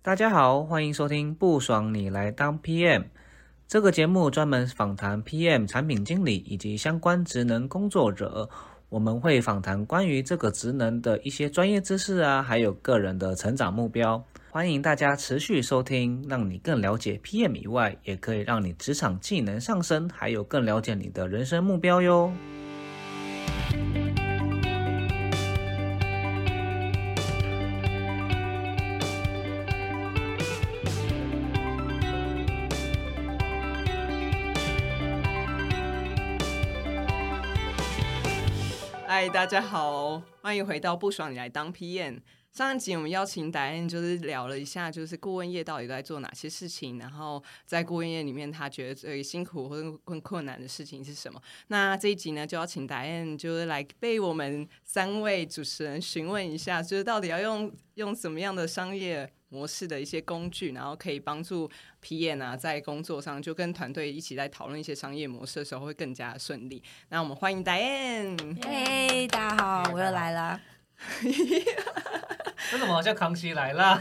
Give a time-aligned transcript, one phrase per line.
[0.00, 3.02] 大家好，欢迎收听不爽你来当 PM
[3.66, 8.48] 这个节目，专门访谈 PM 产品经理以及相关职能工作者。
[8.88, 14.24] 我们会访谈关于这个职能的一些专业知识啊，还有个人的成长目标。
[14.50, 22.32] 欢迎大家持续收听，让你更了解 PM 以外，也可以让你职场技能上升，还有更了解你的人生目标哟。
[39.20, 42.20] 嗨，大家好，欢迎回到不爽你来当 PM。
[42.52, 51.42] 上一集我们邀请达恩，就是聊了一下，就是顾问业到底在做哪些事情，然后在顾问业里面，他觉得最辛苦或者更困难的事情是什么。
[51.66, 66.82] 那这一集呢，就要请达恩，就是来被我们三位主持人询问一下，就是到底要用用什么样的商业模式的一些工具，然后可以帮助 P N 啊，在工作上就跟团队一起在讨论一些商业模式的时候会更加顺利。
[67.08, 68.58] 那我们欢迎戴恩。
[68.62, 70.60] 嘿，大家好，我又来了。
[72.72, 73.98] 为什么好像康熙来了？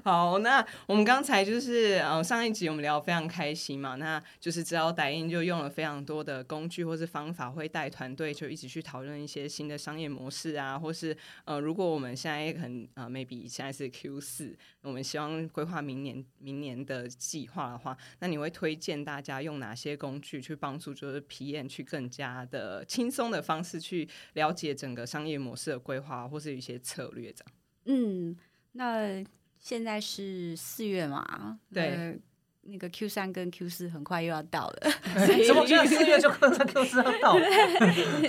[0.04, 27.54] 好，那我们刚才就是呃上一集我们聊得非常开心嘛，那就是知道戴印就用了非常多的工具或是方法，会带团队就一起去讨论一些新的商业模式啊，或是呃如果我们现在很呃 maybe 现在是 Q 四，我们希望规划明年明年的计划的话，那你会推荐大家用哪些工具去帮助就是皮验去更加的轻松的方式去了解整个商业模式的规划或是一些策略这样？
[27.84, 28.36] 嗯，
[28.72, 29.22] 那。
[29.60, 31.60] 现在是四月嘛？
[31.72, 32.18] 对。
[32.62, 34.90] 那个 Q 三跟 Q 四很快又要到了，
[35.46, 37.46] 怎么现在四月就 Q 三 Q 四要到了？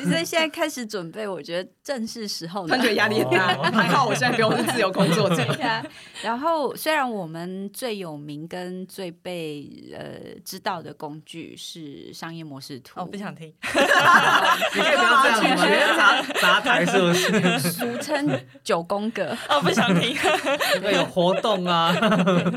[0.09, 2.65] 所以现在开始准备，我觉得正是时候。
[2.67, 5.45] 他觉得压力很大，还好我现在不用是 自由工作者。
[6.23, 13.53] 然后虽然我们最有名跟最被呃知道的工具是商业模式图，哦，不想听。
[13.61, 15.63] 你可以不要这样子
[15.97, 17.59] 砸砸台是不是？
[17.59, 19.35] 俗称九宫格。
[19.49, 20.15] 哦，不想听。
[20.81, 21.93] 会有活动啊。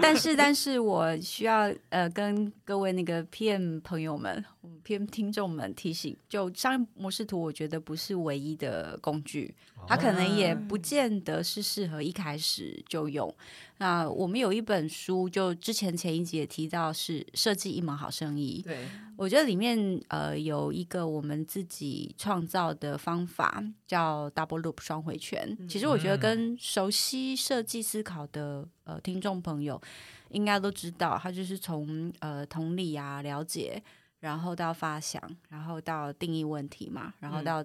[0.00, 1.63] 但是，但是我需要。
[1.90, 4.44] 呃，跟各位那个 PM 朋友们、
[4.84, 9.54] PM 听众们提醒，就商业模式图，我觉得不是唯一的工具，
[9.86, 13.32] 它可能也不见得是适合一开始就用。
[13.78, 18.62] 那我们有一本书，就之前前一集也提到，是设计一门好生意。
[18.62, 18.86] 对，
[19.16, 25.56] 我觉得里面呃有一个我们自己创造的方法，叫 Double Loop 双回圈。
[25.68, 29.80] 其实我觉得跟熟悉设计思考的呃听众朋友。
[30.34, 33.82] 应该都知道，它就是从呃同理啊了解，
[34.20, 37.64] 然后到发想，然后到定义问题嘛，然后到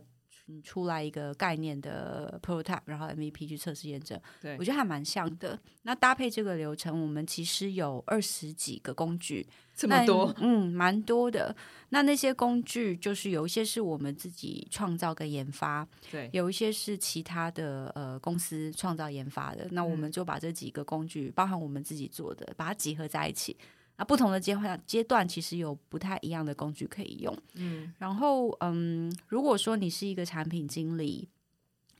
[0.63, 4.19] 出来一个概念的 prototype，然后 MVP 去测试验证。
[4.41, 5.59] 对我觉得还蛮像的。
[5.83, 11.55] 那搭配这个流程，我们其实有二十几个工具，这么多，嗯，蛮多的。
[11.89, 19.67] 那那些工具就是有一些是我们自己创造跟研发，对，有一些是其他的呃公司创造研发的。
[19.71, 23.57] 那我们就把这几个工具，包含我们自己做的，把它集合在一起。
[23.99, 27.37] 那不同的阶段阶段，其实有不太一样的工具可以用。
[27.55, 31.27] 嗯，然后嗯，如果说你是一个产品经理，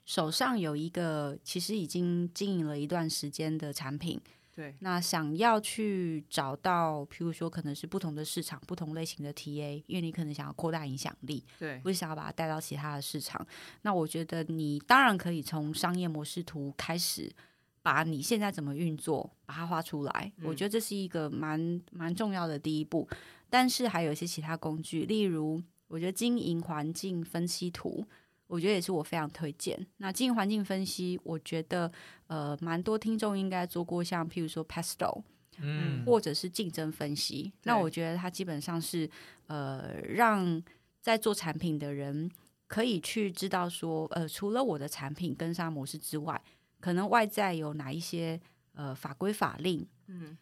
[0.06, 4.20] 手上有一个其实已经经营了一段时间的产品。
[4.56, 13.46] 对，那想要去找到，譬如说可能是不同的市场、不同类型的 TA，因为你可能想要扩大影响力，对，不是想要把它带到其他的市场。
[13.84, 17.32] 那我觉得你当然可以从商业模式图开始，
[17.82, 20.32] 把你现在怎么运作，把它画出来。
[20.44, 23.08] 我觉得这是一个蛮蛮重要的第一步。
[23.50, 28.06] 但是还有一些其他工具，例如我觉得经营环境分析图。
[28.48, 29.80] 我觉得也是我非常推荐。
[29.98, 31.92] 那经营环境分析，我觉得
[32.26, 35.22] 呃，蛮多听众应该做过，像譬如说 Pesto，
[35.60, 37.54] 嗯，或者是竞争分析。
[37.66, 39.08] 那我觉得它基本上是
[39.46, 40.60] 呃，让
[41.00, 42.28] 在做产品的人
[42.66, 46.42] 可以去知道说，呃，除了我的产品跟上模式之外，
[46.80, 48.40] 可能外在有哪一些
[48.74, 50.38] 呃法规法令，嗯，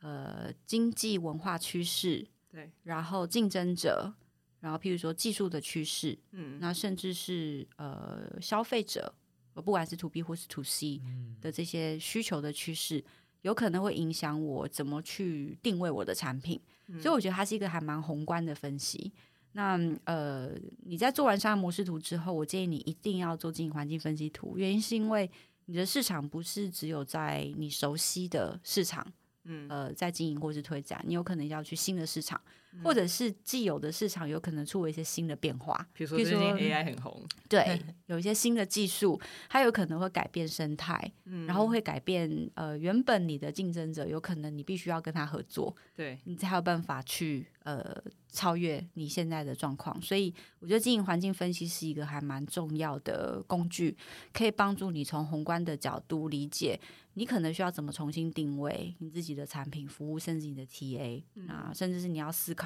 [0.00, 4.14] 呃，经济文化趋势，对，然后竞争者。
[4.60, 9.12] 然后，譬如说技术的趋势，嗯，那甚至是呃消费者，
[9.54, 11.02] 不管是 to B 或是 to C
[11.40, 13.04] 的这些需求的趋势，
[13.40, 16.60] 有可能会影响我怎么去定位我的产品。
[17.00, 19.12] 所以我觉得它是一个还蛮宏观的分析。
[19.50, 20.52] 那呃，
[20.84, 24.56] 你在做完商业模式图之后，我建议你一定要做经营环境分析图。
[24.56, 25.28] 原因是因为
[25.66, 29.06] 你的市场不是只有在你熟悉的市场，
[29.44, 32.40] 嗯，呃，在经营或是推展，你有可能要去新的市场。
[32.82, 41.12] 或者是既有的市场有可能出了一些新的变化，比如说最近 AI 很红，对， 有一些新的技术，它有可能会改变生态，
[41.46, 46.18] 然后会改变呃原本你的竞争者，有可能你必须要跟他合作，对。
[46.24, 50.00] 你才有办法去呃超越你现在的状况。
[50.00, 53.96] 所以我觉得经营环境分析是一个还蛮重要的工具，
[54.32, 56.80] 可以帮助你从宏观的角度理解。
[57.14, 62.61] 你可能需要怎么重新定位你自己的产品、服务，甚至你的 TA 啊，甚至是你要思考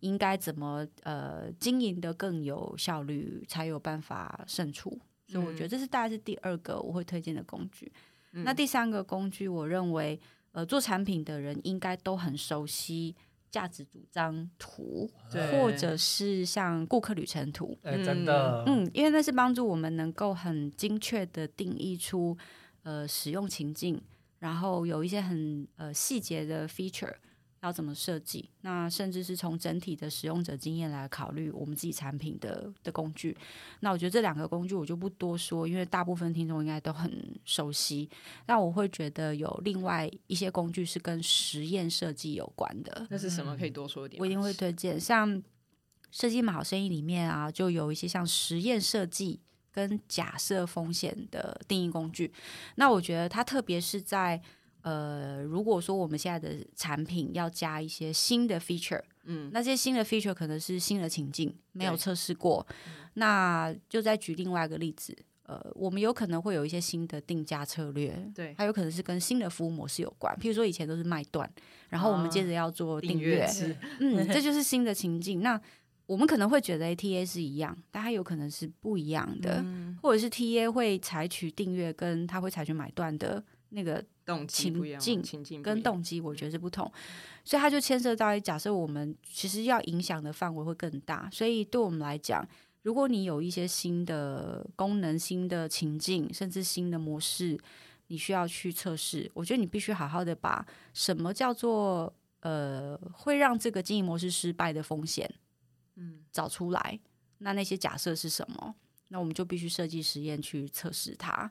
[0.00, 4.98] 应该怎么呃经营的更有效率，才有办法胜出。
[5.26, 7.92] 所以我觉得这是大概是第二个我会推荐的工具。
[8.30, 10.18] 那第三个工具，我认为
[10.52, 13.14] 呃做产品的人应该都很熟悉
[13.50, 15.10] 价值主张图，
[15.50, 17.76] 或者是像顾客旅程图。
[17.82, 22.36] 哎，真的，嗯，因为那是帮助我们能够很精确的定义出。
[22.82, 24.00] 呃，使用情境，
[24.38, 27.16] 然后有一些很呃细节的 feature
[27.62, 28.48] 要怎么设计？
[28.60, 33.36] 那甚至是从整体的使用者经验来考虑我们自己产品的的工具。
[33.80, 37.10] 那我觉得这两个工具我就不多说，因为大部分听众应该都很
[37.44, 38.08] 熟悉。
[38.46, 43.06] 那我会觉得有另外一些工具是跟实验设计有关的。
[43.10, 43.56] 那是什么？
[43.56, 44.20] 可以多说一点？
[44.20, 45.42] 我一定会推荐，像
[46.10, 49.40] 设计好生意里面啊，就有一些像实验设计。
[49.72, 52.32] 跟假设风险的定义工具，
[52.76, 54.40] 那我觉得它特别是在
[54.86, 62.64] 呃，如果说我们现在的产品要加一些新的 feature，嗯，那些新的 feature 可能是新的情境，没有测试过，
[63.14, 65.12] 那就再举另外一个例子，
[65.42, 71.50] 呃，我们有可能会有一些新的定价策略，对，还有可能是跟新的服务模式有关，譬如说以前都是卖断，
[71.88, 73.44] 然后我们接着要做订阅，
[73.98, 75.60] 嗯，这就是新的情境，那。
[76.06, 79.66] 我们可能会觉得 T A 是一样，但它有可能是不一样的，
[80.00, 84.04] 或者是 T A 会采取订阅，跟他会采取买断的那个
[84.46, 86.90] 情境情境跟动机，我觉得是不同，
[87.44, 92.46] 所以它就牵涉到假设我们其实要影响的范围会更大，所以对我们来讲，
[92.82, 97.58] 如果你有一些新的功能、新的情境，甚至新的模式，
[98.06, 100.64] 你需要去测试，我觉得你必须好好的把
[100.94, 105.28] 什么叫做呃会让这个经营模式失败的风险。
[105.96, 107.00] 嗯，找出来，
[107.38, 108.74] 那那些假设是什么？
[109.08, 111.50] 那我们就必须设计实验去测试它。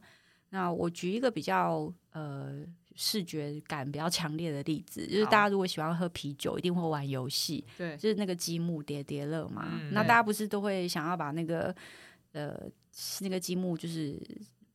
[0.56, 2.66] 那我举一个比较呃
[2.96, 9.78] 视觉感比较强烈的例子，就是大家如果喜欢喝啤酒，一定会玩游戏，对，就是那个积木叠叠乐嘛。
[9.92, 11.76] 那大家不是都会想要把那个
[12.32, 12.58] 呃
[13.20, 14.18] 那个积木，就是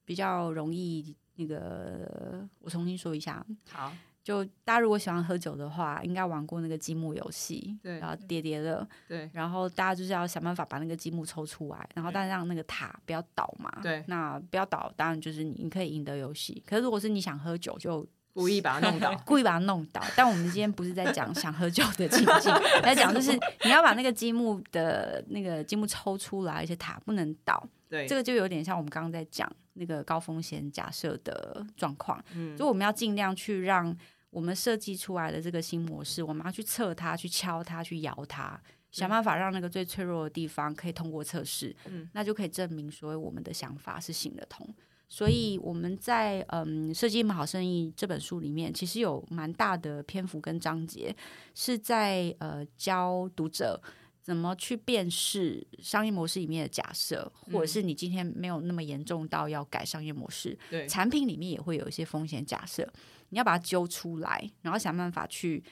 [0.05, 3.91] 比较容易那个，我重新说一下，好。
[4.23, 16.63] 就大家如果喜欢喝酒的话，应该玩过那个积木游戏，对，然后叠叠乐，对，然后大家就是要想办法把那个积木抽出来，然后但让那个塔不要倒嘛，对，那不要倒，当然就是你你可以赢得游戏。
[16.67, 20.03] 可是如果是你想喝酒，就故意把它弄倒，故意把它弄倒。
[20.15, 23.33] 但我们今天不是在讲想喝酒的情境， 在讲就是
[23.65, 27.67] 你要把那个积木的那个积木抽出来，而且塔不能倒。
[27.91, 33.95] 对，这个就有点像我们刚刚在讲那个高风险假设的状况，嗯，就我们要尽量去让。
[34.33, 38.57] 我们设计出来的这个新模式，我们要去测它、去敲它、去摇它，
[38.93, 44.73] 想办法让那个最脆弱的地方可以通过测试，嗯，那就可以证明说我们的想法是行得通。
[45.09, 51.13] 所以我们在嗯《设计一门好生意》这本书里面，其实有蛮大的篇幅跟章节
[51.53, 53.83] 是在呃教读者
[54.23, 62.91] 怎么去辨识商业模式里面的假设，或者是你今天没有那么严重到要改商业模式，对，产品里面也会有一些风险假设。
[63.31, 65.63] 你要把它揪出来，然后想办法去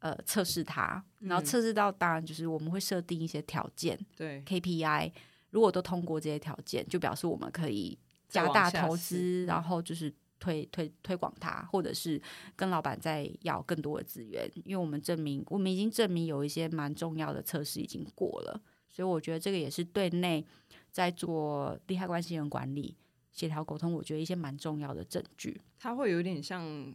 [0.00, 5.10] 呃测试它，然后测试到当然就是我们会设定一些条件，对 KPI，
[5.50, 7.98] 如果都通过这些条件，就表示我们可以
[8.28, 10.12] 加大投资，然后就是
[10.46, 12.20] 推推推广它，或者是
[12.54, 20.46] 跟老板再要更多的资源，因为我们证明我们已经证明有一些蛮重要的测试已经过了，所以我觉得这个也是对内
[20.92, 22.96] 在做利害关系人管理、
[23.32, 25.60] 协调沟通，我觉得一些蛮重要的证据。
[25.78, 26.94] 它会有点像。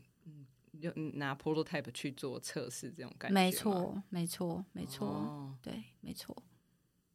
[0.81, 3.35] 就拿 prototype 去做测试，这种感觉。
[3.35, 5.55] 没错，没错，没错。
[5.61, 6.35] 对，没错。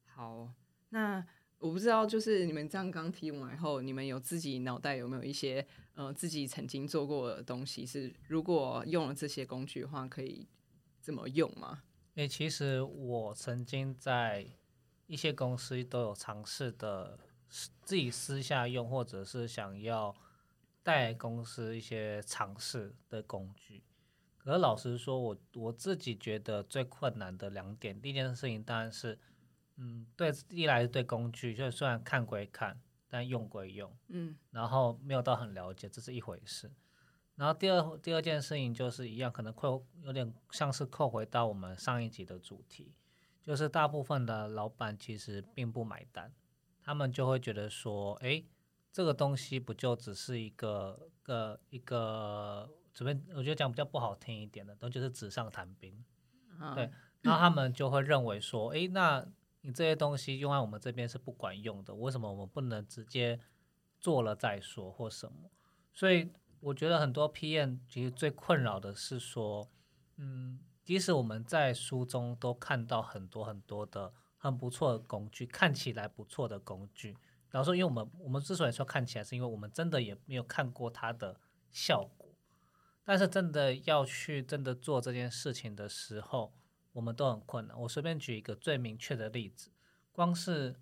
[0.04, 0.52] 好，
[0.90, 1.26] 那
[1.58, 7.84] 我不知道，就是你们这样刚提完后，你们有自己脑袋有没有一些呃自己曾经做过的东西？
[7.86, 10.46] 是如果用了这些工具的话，可以
[11.00, 11.82] 怎么用吗？
[12.14, 14.46] 诶，其实我曾经在
[15.06, 17.18] 一些公司都有尝试的，
[17.82, 20.14] 自己私下用，或者是想要。
[20.86, 23.82] 带公司一些尝试的工具，
[24.38, 29.18] 可是老实说，我我自己觉得最困难的两点，第一件事情当然是，
[29.76, 36.70] 嗯，对，一来是对工具，就虽然看归看，但用归用，嗯，然后没有到很了解，这是一回事。
[37.34, 39.68] 然后第二第二件事情就是一样，可能会
[40.02, 42.94] 有点像是扣回到我们上一集的主题，
[43.42, 46.32] 就是大部分的老板其实并不买单，
[46.82, 48.42] 他们就会觉得说，哎，
[48.90, 56.02] 这个东西不就只是一个个一个，怎么我觉得讲比较不好听一点的，都就是纸上谈兵，
[56.74, 56.90] 对，
[57.20, 59.22] 然后他们就会认为说，哎，那
[59.66, 63.40] 你这些东西用在我们这边是不管用的，为什么我们不能直接
[64.00, 65.50] 做了再说或什么？
[65.92, 66.30] 所以。
[66.60, 69.70] 我觉得很多 PM 其实最困扰的是说，
[70.16, 77.16] 嗯，即使我们在书中都看到很多很多的很不错的工具，看起来不错的工具，
[77.50, 81.38] 然后说，因为我们我们之所以说看起来，是因为我们真的也没有看过它的
[81.70, 82.34] 效果，
[83.04, 86.54] 但是真的要去真的做这件事情的时候，
[86.96, 87.78] 我们都很困难。
[87.80, 89.70] 我随便举一个最明确的例子，
[90.12, 90.74] 光是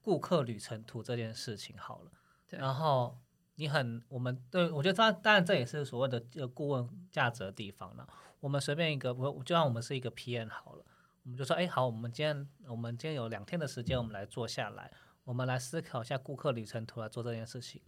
[0.00, 2.10] 顾客旅程图这件事情好了，
[2.48, 3.18] 然后。
[3.58, 8.06] 你很，我们对我觉得这当然这也是所谓的这个顾问价值的地方了。
[8.38, 10.84] 我们随便一个，我就像我们是一个 PM 好了，
[11.22, 14.92] 我们就说，哎，好，我们今天我们今天有两天的时间，我们来坐下来，
[15.24, 17.80] 我们来思考一下顾客旅程图来做这件事情。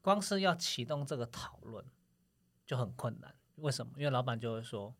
[0.00, 1.84] 光是要启动这个讨论
[2.64, 3.92] 就很困难，为什么？
[3.96, 4.94] 因为老板就会说，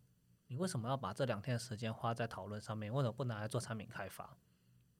[0.51, 2.93] 你为什么要把这两天的时间花在讨论上面？
[2.93, 4.37] 为什么不拿来做产品开发？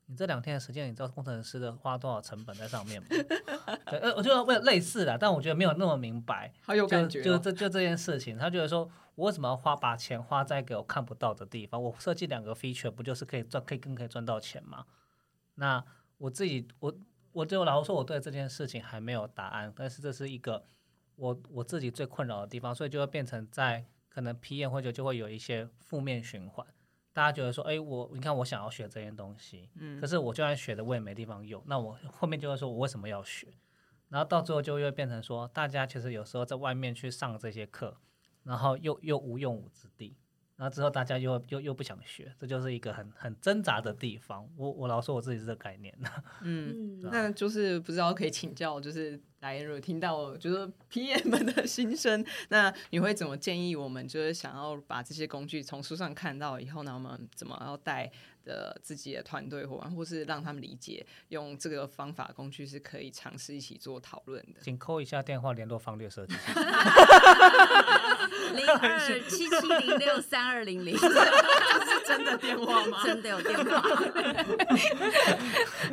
[0.07, 3.09] 你这两天的时间，你知道工程师的花多少成本在上面吗？
[3.91, 6.53] 对，呃，我就为类似的，但我觉得没有那么明白。
[6.63, 7.21] 好有感觉。
[7.21, 11.83] 就这就这件事情，他觉得说，我为什么要花把钱花在给我看不到的地方？
[11.83, 14.87] 我设计两个 feature 不就是可以赚，可以更可以赚到钱吗？
[15.57, 15.85] 那
[16.19, 16.97] 我自己，我
[17.33, 19.73] 我对我老实说，我对这件事情还没有答案。
[19.77, 20.65] 但是这是一个
[21.17, 26.67] 我我自己最困扰的地方，所以就会变成在可能皮炎或者就会有一些负面循环。
[27.15, 33.49] 大家觉得说，哎，我你看我想要学这件东西，嗯，可是我就算学的我也没地方用，那我后面就会说我为什么要学？
[34.11, 37.97] 然后到最后就会变成说，大家其实有时候在外面去上这些课，
[38.43, 40.17] 然后又又无用武之地。
[40.57, 44.47] 然后之后大家又又又不想学，这就是一个很很挣扎的地方。
[44.59, 45.99] 我我老说我自己是这个概念
[46.43, 54.07] 嗯， 那就是不知道可以请教，就是来如果听到就是 PM 们的心声，那你会怎么建议我们？
[54.07, 58.11] 就是想要把这些工具从书上看到以后呢，我们怎么要带
[58.45, 64.61] 的自己的团队伙伴，或是让他们理解用这个方法工具是可以尝试一起做讨论的？
[64.63, 66.35] 请扣一下电话联络方略设计。
[68.55, 71.07] 零二七七零六三二零零，是
[72.07, 73.03] 真的电话吗？
[73.05, 73.83] 真的有电话。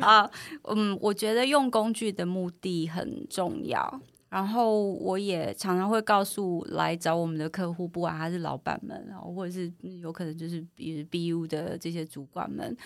[0.00, 0.30] 啊，
[0.64, 4.00] 嗯，我觉得用工具的目的很重要。
[4.28, 12.76] 然后我也常常会告诉来找我们的客户，不管他是老板们，然后或者是有可能就是比如 BU 的这些主管们，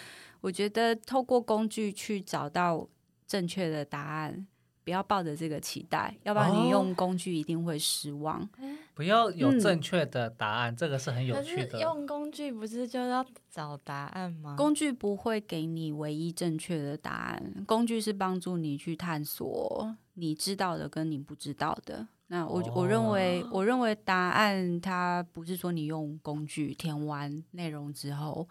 [0.40, 2.88] 我觉得透过工具去找到
[3.26, 4.46] 正确的答案。
[4.84, 8.50] 不要抱着这个期待，要不然你用工具一定会失望。
[8.94, 11.80] 不要有正确的答案，这个是很有趣的。
[11.80, 14.56] 用工具不是就要找答案吗？
[14.58, 22.06] 工具不会给你唯一正确的答案，工具是帮助你去探索你知道的跟你不知道的。
[22.28, 28.48] 那我我认为，我认为答案它不是说你用工具填完内容之后。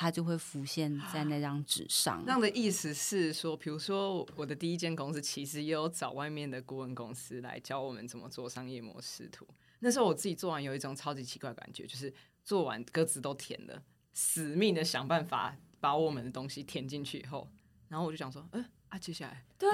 [0.00, 2.22] 它就会浮现在那张纸上。
[2.24, 9.44] 那样的意思是说，比如说我的第一间公司其实也有找外面的顾问公司来教我们怎么做商业模式图。
[9.80, 12.14] 那时候我自己做完有一种超级奇怪的感觉，就是
[12.44, 17.48] 做完歌词都填了，死命的想办法把我们的东西填进去以后，
[17.88, 19.68] 然后我就想说，嗯啊，接下来对，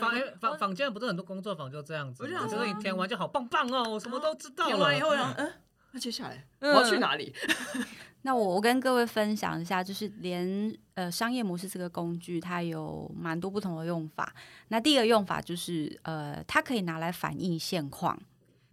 [0.00, 4.70] 坊坊坊间不是很多工作坊就这样子，我觉得你填完就好棒棒哦，我什么都知道了。
[4.70, 5.52] 填完以后， 嗯，
[5.92, 7.34] 那接下来我要去哪里？
[8.22, 14.34] 那我我跟各位分享一下，就是连呃商业模式这个工具，它有蛮多不同的用法。
[14.68, 18.18] 那第一个用法就是呃，它可以拿来反映现况。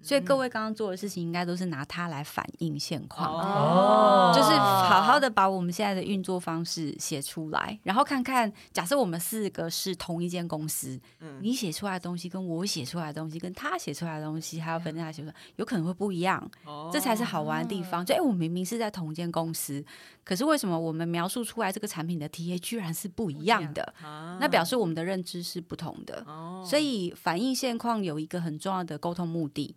[0.02, 18.06] 所以各位刚刚做的事情，应该都是拿它来反映现况，哦，就是好好的把我们现在的运作方式写出来，然后看看，假设我们四个是同一间公司，嗯，你写出来的东西跟我写出来的东西，跟他写出来的东西，还有分他写出来，有可能会不一样，哦，这才是好玩的地方。
[18.06, 19.84] 就哎，我明明是在同一间公司，
[20.24, 23.94] 可是为什么我们描述出来这个产品的 TA 居然是不一样的？
[24.40, 26.24] 那表示我们的认知是不同的。
[26.28, 29.76] 哦，所以反映现况有一个很重要的沟通目的。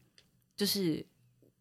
[0.61, 1.03] 就是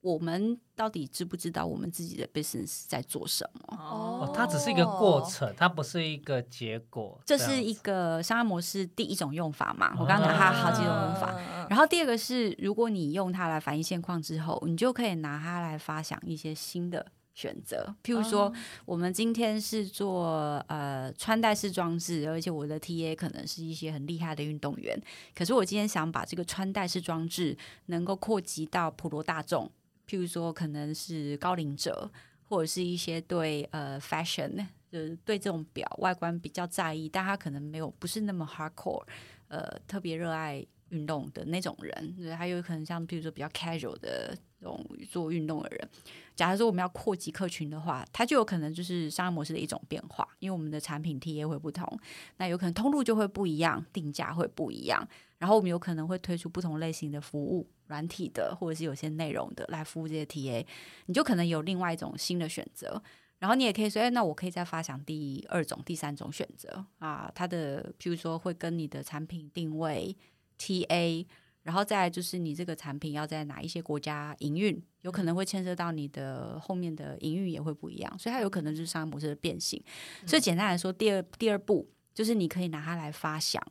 [0.01, 3.77] 我们到底知不知道我们自己的 business 在做什么？
[3.77, 7.17] 哦，它只是一个过程，它不是一个结果。
[7.25, 9.95] 这是一个商业模式第一种用法嘛？
[9.97, 11.33] 我刚刚讲它好几种用法。
[11.69, 17.95] 然后第二个是，如果你用它来反映现况之后，你就可以拿它来发想一些新的选择。
[18.03, 18.51] 譬如说，
[18.85, 24.99] 我们今天是做呃穿戴式装置，而且我的 TA 可能是一些很厉害的运动员，
[25.35, 27.57] 可是我今天想把这个穿戴式装置
[27.87, 29.69] 能够扩及到普罗大众，
[30.07, 32.11] 譬如说可能是高龄者，
[32.47, 34.65] 或者是一些对呃 fashion。
[34.91, 39.03] 就是对这种表外观比较在意，但他可能没有不是那么 hardcore，
[39.47, 45.89] 呃，特别热爱运动的那种人，对，还有可能像比如说比较 casual 的这种做运动的人。
[46.35, 51.99] 假如说我们要扩及客群的话，它就有可能就是商业模式的一种变化，因为我们的产品 TA 会不同，
[52.37, 60.65] 那有可能通路就会不一样，定价会不一样，然后我们有可能会推出不同类型的服务，软体的或者是有些内容的来服务这些 TA，
[61.07, 63.01] 你就可能有另外一种新的选择。
[63.39, 67.31] 然后你也可以说，哎，那我可以再发想第二种、第三种选择啊。
[67.33, 70.13] 它的，譬如说，会跟你的产品定位、
[70.57, 71.25] TA，
[71.69, 79.79] 然后再就是你这个产品要在哪一些国家营运，有可能会牵涉到你的后面的营运也会不一样，所以它有可能就是商业模式的变形。
[80.25, 83.61] 所以简单来说，第二第二步就是你可以拿它来发想，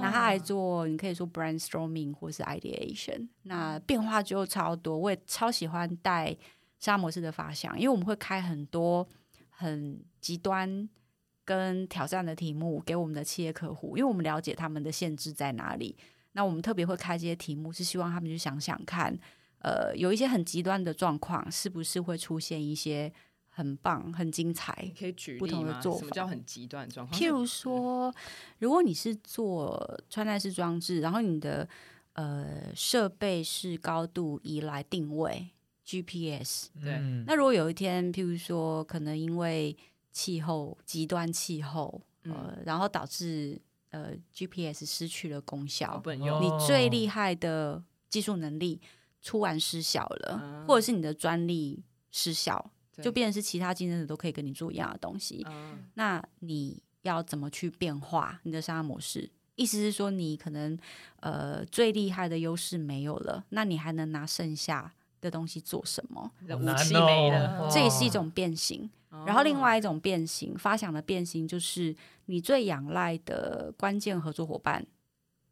[0.00, 4.98] 拿它来做，你可以说 brainstorming 或是 ideation，那变化就超多。
[4.98, 6.36] 我也超喜欢带。
[6.82, 9.06] 商业模式的发想，因为我们会开很多
[9.50, 10.88] 很极端
[11.44, 15.96] 跟挑战的题目给我们的企业客户，因为我们了解他们的限制在哪里。
[16.32, 19.18] 那我们特别会开这些题目，是希望他们去想想看，
[19.58, 23.12] 呃，有一些很极端的状况，是不是会出现一些
[23.48, 24.92] 很棒、很精彩？
[24.98, 25.98] 可以举不同的做法。
[26.00, 27.20] 什么叫很极端的状况？
[27.20, 28.14] 譬如说，
[28.58, 31.68] 如果你是做穿戴式装置，然后你的
[32.14, 35.50] 呃设备是高度依赖定位。
[35.84, 36.96] GPS 对，
[37.26, 39.76] 那如果有一天，譬如说，可能因为
[40.12, 43.60] 气候极端气候，呃，然后导致
[43.92, 46.02] 呃 GPS 失去了功效，
[46.40, 48.80] 你最厉害的技术能力
[49.22, 52.70] 突然失效了，或者是你的专利失效，
[53.02, 55.46] 就变成是其他竞争者都可以跟你做一样的东西，
[55.94, 59.30] 那你要怎么去变化你的商业模式？
[59.54, 60.76] 意思是说，你可能
[61.20, 64.94] 呃最厉害的优势没有了，那你还能拿剩下？
[65.22, 66.30] 的东西做什么？
[66.50, 68.90] 武器没了，这也是一种变形。
[69.26, 71.94] 然后另外一种变形，发想的变形，就是
[72.26, 74.84] 你最仰赖的关键合作伙伴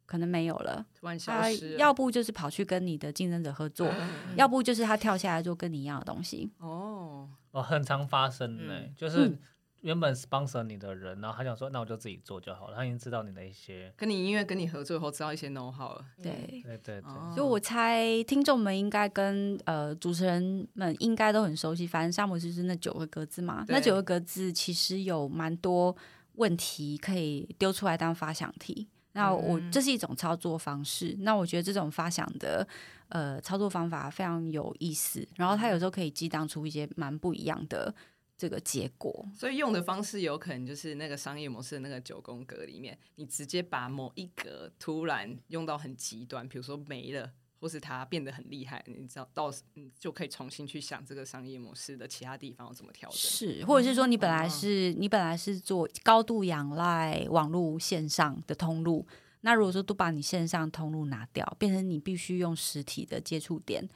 [0.05, 0.85] 可能没有了，
[1.25, 3.87] 他要不就是跑去跟你的竞争者合作，
[4.35, 6.51] 要不就是他跳下来做跟你一样的东西。
[6.57, 9.39] 哦，哦，很常发生呢，就是。
[9.81, 12.75] 原本 sponsor 你的人，然后他想说，那我就自己做就好了。
[12.75, 16.05] 他已经知道你的一些，跟你音乐跟你合作以后，知道一些 know how 了。
[16.21, 21.87] 对对对对，就我猜听众们应该跟呃主持人们应该都很熟悉。
[21.87, 25.95] 反正沙姆就是那九个格子嘛，那九个格子其实有蛮多
[26.33, 28.87] 问题可以丢出来当发想题。
[29.13, 31.15] 那我这是一种操作方式。
[31.19, 32.65] 那我觉得这种发想的
[33.09, 35.27] 呃操作方法非常有意思。
[35.35, 37.93] 然后它有时候可以激荡出一些蛮不一样的。
[38.41, 59.05] 这个结果，所以用的方式有可能就是那个商业模式的那个九宫格里面，你直接把某一格突然用到很极端，比如说没了，或是它变得很厉害，你知道到嗯就可以重新去想这个商业模式的其他地方要怎么调整，是，或者是说你本来是你本来是做高度仰赖网络线上的通路，
[59.41, 63.87] 那如果说都把你线上通路拿掉，变成你必须用实体的接触点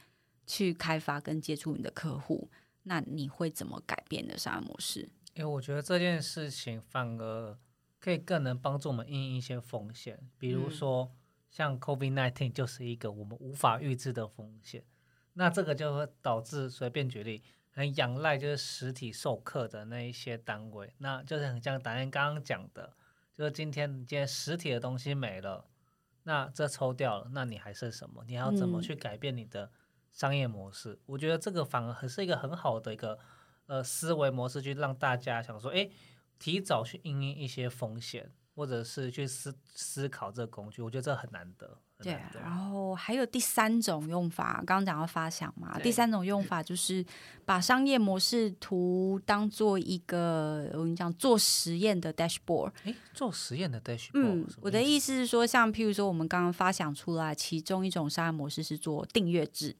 [0.46, 2.48] 去开发跟接触你的客户。
[2.88, 5.08] 那你会怎么改变的商业模式？
[5.34, 7.58] 因为我觉得这件事情反而
[7.98, 11.12] 可以更能帮助我们应一些风险，比如说
[11.50, 14.84] 像 COVID nineteen 就是一个我们无法预知的风险。
[15.34, 22.94] 那这个就会导致随便举例，很仰赖就是实体授课的那一些单位，那就是很像达人刚刚讲的，
[23.34, 25.66] 就是今天今天实体的东西没了，
[26.22, 28.24] 那这抽掉了，那你还剩什么？
[28.26, 29.70] 你还要怎么去改变你的？
[30.16, 33.18] 商业模式，我觉得这个反而还是一个很好的一个
[33.66, 35.86] 呃思维模式，去让大家想说，哎，
[36.38, 41.78] 提早去应对一些风险，或者是去思思考这个工具，我觉得这很难得。
[41.98, 47.04] 对，然后还有第三种用法，刚刚讲到发想嘛，第三种用法就是
[47.44, 52.72] 把商业模式图当做一个我跟你讲做实验的 dashboard。
[52.84, 54.10] 哎，做实验的 dashboard。
[54.14, 59.76] 嗯，我的意思是说，像譬如说我们刚刚发想出来，其中一种商业模式是做订阅制。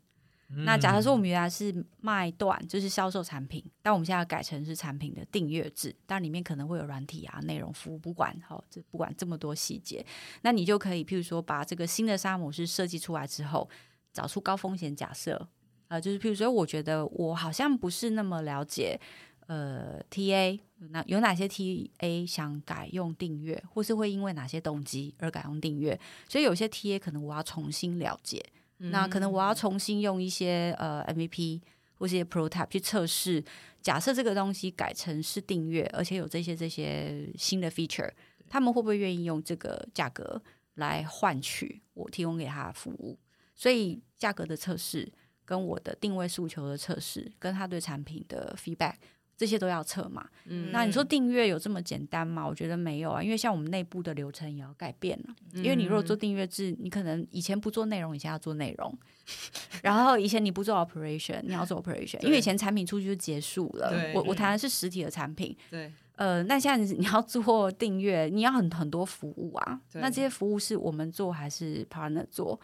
[0.48, 10.06] 那假如说我们原来是卖断，就是销售产品，但我们现在改成是产品的订阅制，但里面可能会有软体啊、内容服务，不管好这不管这么多细节，
[10.42, 13.68] 那你就可以譬如说把这个新的商业模式设计出来之后，
[14.12, 15.48] 找出高风险假设。
[15.88, 19.00] 啊，就是譬如说，我觉得我好像不是那么了解
[19.46, 20.58] 呃 TA，
[20.90, 25.96] 那有哪些 TA 想改用订阅，或是会因为哪些动机而改用订阅，
[26.28, 28.44] 所以有些 TA 可能我要重新了解。
[28.78, 31.60] 那可能我要重新用一些呃 MVP，
[31.94, 33.42] 或是一些 prototype 去测试。
[33.80, 38.10] 假设这个东西改成是订阅，而且有这些这些新的 feature，
[38.48, 40.42] 他们会不会愿意用这个价格
[40.74, 43.18] 来换取我提供给他的服务？
[43.54, 45.12] 所以价格的测试。
[45.48, 48.94] 跟我的定位诉求的测试，跟他对产品的 feedback，
[49.36, 50.26] 这些都要测嘛。
[50.46, 52.46] 嗯，那你说订阅有这么简单吗？
[52.46, 55.34] 我觉得没有啊，因为像我们内部的流程也要改变了。
[55.54, 58.96] 因为你如果做订阅制，你可能以前不做内容，以前要做内容，
[59.82, 63.92] 然后以前你不做 operation，你要做 operation，因为以前产品出去就结束了。
[64.14, 65.56] 我我谈的是实体的产品。
[65.70, 65.92] 对。
[66.16, 69.78] 呃，那现在 你要做订阅，你要很很多服务啊。
[69.92, 72.58] 那这些服务是我们做还是 partner 做？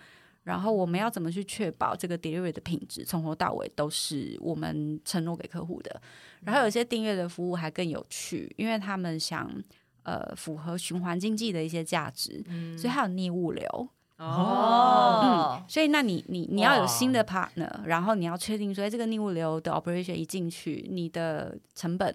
[0.45, 6.03] 然后我们要怎么去确保这个 delivery 的品质从头到尾都是我们承诺给客户的？
[6.41, 9.49] 然后有些订阅的服务还更有趣，因为他们想
[10.03, 12.45] 呃符合循环经济的一些价值，
[12.77, 15.21] 所以还有逆物流哦。
[15.23, 22.13] 嗯，所以那你你你要有新的 partner，然后你要确定说这个逆物流的 operation 一进去，你的成本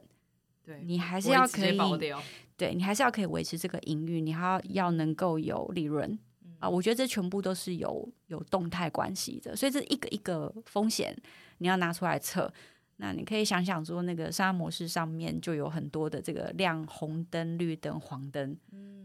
[0.66, 1.80] 对你还是要可以
[2.58, 6.20] 对你还是要可以维持这个营运，你还要要能够有利润。
[6.60, 11.16] 啊，我觉得这全部都是有有动态关系的，所以这一个一个风险
[11.60, 12.52] 你要拿出来测。
[13.00, 18.58] 那你可以想想说，那个商业模式上面就有很多的这个亮红灯、绿灯、黄灯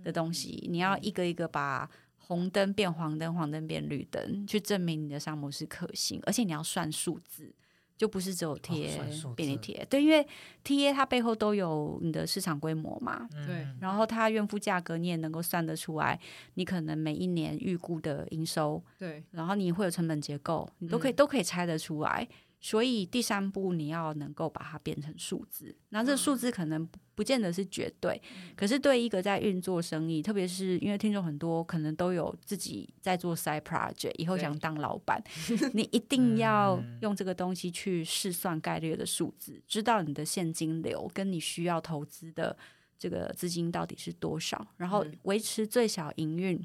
[0.03, 7.55] 的东西，你要一个一个把红灯变黄灯、黄灯变绿灯，去证明你的商业模式可行，而且你要算数字。
[8.03, 9.01] 就不是只有贴
[9.37, 10.27] 便利贴，对，因为
[10.65, 16.19] 贴它背后都有你的市场规模嘛，对，然后它怨付价格你也能够算得出来，
[16.55, 22.27] 你可能每一年预估的营收，对，然后你会有成本结构，你都可以都可以猜得出来。
[22.64, 28.22] 所以第三步你要能够把它变成数字，那这数字可能不见得是绝对，
[28.55, 35.20] 可是对一个在运作生意，特别是因为听众很多可能都有自己在做 side project，以后想当老板，
[35.75, 42.57] 你一定要用这个东西去试算概率的数字，知道你的现金流跟你需要投资的
[42.96, 46.64] 这个资金到底是多少，然后维持最小营运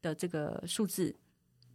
[0.00, 1.14] 的这个数字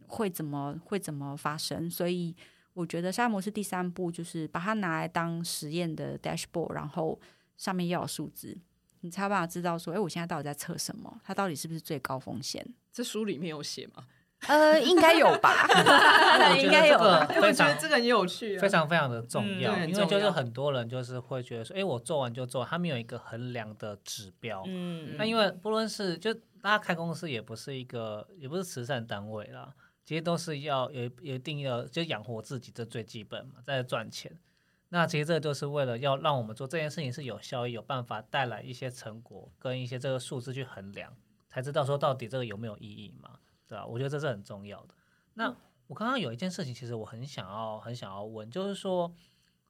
[0.08, 2.34] 会怎么会怎么发生，所以。
[2.74, 7.20] 我觉得沙模是第三步就是把它拿来当实验的 dashboard，然后
[7.56, 8.56] 上面要有数字，
[9.00, 11.20] 你才有办法知道说，哎，我现在到底在测什么？
[11.24, 12.66] 它到底是不是最高风险？
[12.92, 14.04] 这书里面有写吗？
[14.48, 15.68] 呃，应该有吧，
[16.58, 16.98] 应该有。
[16.98, 24.64] 我觉得这个很有趣，非常非常的重要，因为就是很多人就是会觉得说，哎，我做完就做，他没有一个衡量的指标。
[24.66, 29.72] 嗯，那因为不论是就大家开公司也不是一个，也不是慈善单位啦。
[30.04, 34.38] 其实都是要有有一定要就养活自己，这最基本嘛，在赚钱。
[34.88, 41.16] 那其实这就是为了要让我们做这件事情是有效益、有办法带来一些成果，跟一些这个数字去衡量，
[41.48, 43.86] 才知道说到底这个有没有意义嘛，对吧？
[43.86, 44.94] 我觉得这是很重要的。
[45.34, 49.14] 那我刚刚有一件事情，其实我很想要、很想要问，就是说，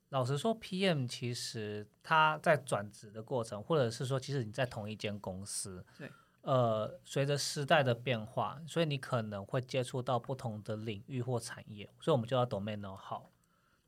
[0.08, 6.10] 老实说，PM 其实他在转职的过程，或者是说，其实你在同一间公司，对。
[6.42, 13.22] 呃，随着时代的变化，所以你可能会接触到不同的领域或产业，所以我们就要 domain know how。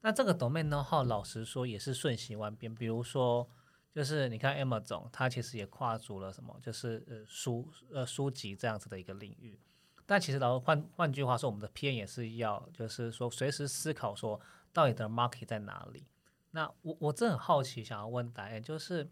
[0.03, 2.73] 那这个 domain know how，老实说也是瞬息万变。
[2.73, 3.49] 比如说，
[3.93, 9.59] 就是你看 Emma 总，他其实也跨足了什么，就是呃书呃书籍这样子的一个领域。
[10.07, 14.41] 但其实老换换句话说，我们的 P N 也是要，就是说随时思考说，
[14.73, 16.07] 到底的 market 在哪里。
[16.53, 19.11] 那我我真很好奇，想要问答案，就是。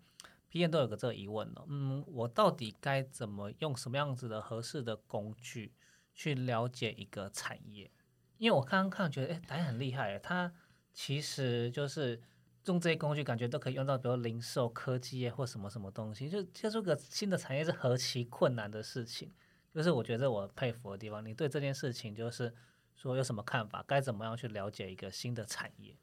[0.53, 5.73] P N 都有个这个疑问了，嗯，我到底该怎么用什么样子的合适的工具
[6.12, 7.91] 去了解一个产业？
[8.37, 10.53] 因为我刚刚看觉得，哎，答案很厉害，他
[10.93, 12.21] 其实就是
[12.67, 19.33] 用这些工具，感觉都可以用到，比如零售、科技业或什么什么东西，就接触个新的产业是何其困难的事情，
[19.73, 21.25] 就是我觉得我佩服的地方。
[21.25, 22.55] 你对这件事情就是
[22.95, 23.83] 说有什么看法？
[23.88, 25.97] 该怎么样去了解一个新的产业？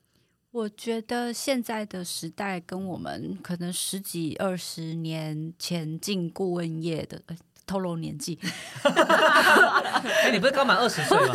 [0.52, 7.22] 我觉得现在的时代跟我们可能十几二十年前进顾问业的，
[7.68, 8.40] 透露年纪。
[8.84, 11.34] 哎，你不是刚满二十岁吗？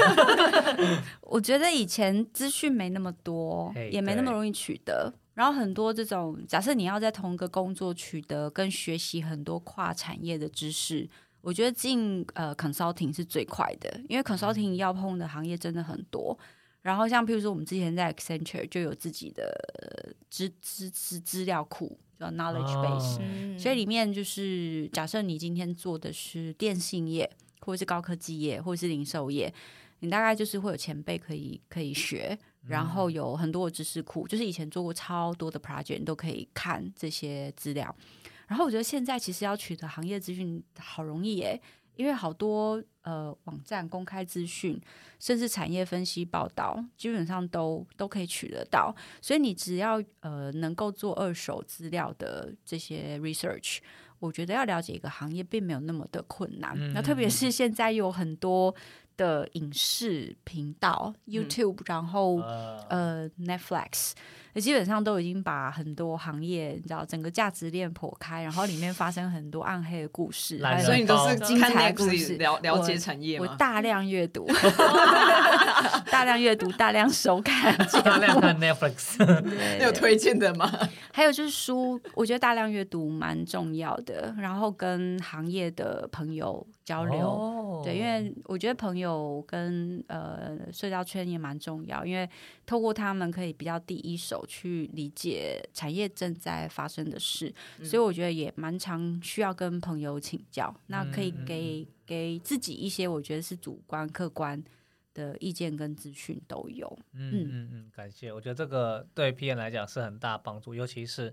[1.22, 5.14] 我觉得以前资讯没那么多，也没那么容易取得。
[5.35, 11.09] 然后很多这种，假设你要在同一个工作取得跟学习很多跨产业的知识，
[11.40, 16.37] 我觉得进呃 consulting 是最快的，因为 consulting 要碰的行业真的很多。
[16.84, 29.50] 然后像譬如说，我们之前在 Accenture 就有自己的资资资资料库，叫 Knowledge Base，所以里面就是假设你今天做的是电信业，或者是高科技业，或者是零售业，
[30.00, 37.96] 你大概就是会有前辈可以可以学，然后有很多的知识库，就是以前做过超多的 project，你都可以看这些资料。
[38.46, 41.58] 然后我觉得现在其实要取得行业资讯好容易耶。
[41.96, 44.80] 因为好多呃网站公开资讯，
[45.18, 48.94] 甚至产业分析报道，基本上都都可以取得到。
[49.20, 53.78] 所以你只要呃能够做二手资料的这些 research，
[54.18, 56.76] 我觉得要了解一个行业并没有那么的困难。
[56.92, 58.74] 那特别是现在有很多
[59.16, 64.12] 的影视频道，YouTube，、然后呃，呃 Netflix，
[64.54, 72.36] 那基本上都已经把很多行业，你知道整个价值链剖开，然后里面发生很多暗黑的故事，所以你都是精彩故事。
[72.38, 73.46] 了了解产业吗？
[73.50, 74.46] 我大量阅读，
[76.10, 78.40] 大量阅读，大量收看 大量目。
[78.40, 80.70] 看 Netflix， 对有推荐的吗？
[81.12, 87.18] 还有就是书，我觉得大量阅读蛮重要的，然后跟行业的朋友交流。
[87.20, 92.28] 哦对，因为我觉得朋友跟呃社交圈也蛮重要，因为
[92.64, 104.62] 透过他们可以比较第一手去理解产业正在发生的事，所以我觉得也蛮常需要跟朋友请教，那可以给、给自己一些我觉得是主观客观
[105.12, 106.98] 的意见跟资讯都有。
[107.12, 108.33] 嗯嗯嗯，感谢。
[108.33, 111.33] 我觉得这个对 P N 来讲是很大帮助，尤其是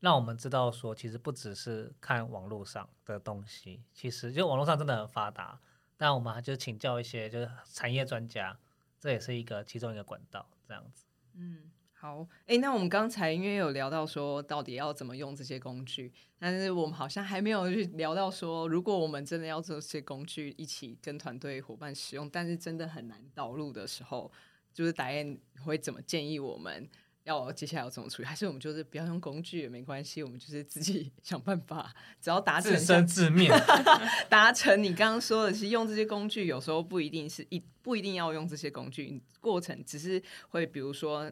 [0.00, 5.58] 让我们知道说，其实不只是看网络上的东西，其实就网络上真的很发达，
[5.96, 8.58] 但我们还就请教一些就是产业专家，
[9.00, 11.06] 这也是一个其中一个管道，这样子。
[11.34, 11.70] 嗯，
[12.02, 24.32] 好，哎、那我们刚才因为有聊到说到底要怎么用这些工具，但是我们好像还没有去聊到说，如果我们真的要做这些工具一起跟团队伙伴使用，但是真的很难导入的时候，
[24.74, 26.88] 就是导演会怎么建议我们？
[27.22, 28.26] 要接下来要怎么处理？
[28.26, 33.48] 还是我们就是不要用工具也没关系，我们就是自己 想办法，只要达成自生自灭，
[34.28, 41.30] 达成你刚刚说的，其实用这些工具有时候不一定是一不一定要用这些工具，过程只是会比如说。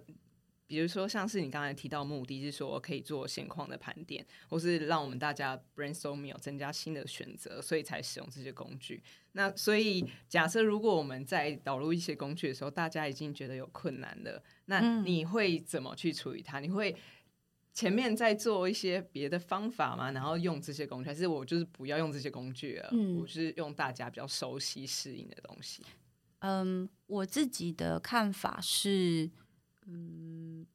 [0.70, 9.02] 比如说，像是你刚才提到目的是说可以做现况的盘点，或是让我们大家 brainstorming 有增加新的选择，所以才使用这些工具。
[9.32, 16.60] 那所以假设如果我们在导入一些工具的时候，大家已经觉得有困难了，那嗯你会怎么去处理它？
[16.60, 16.94] 你会
[17.72, 20.12] 前面再做一些别的方法吗？
[20.12, 22.90] 然后用这些工具，还是我就是不要用这些工具了？
[22.92, 25.82] 嗯我是用大家比较熟悉适应的东西。
[26.38, 29.28] 嗯，我自己的看法是，
[29.86, 30.66] 嗯，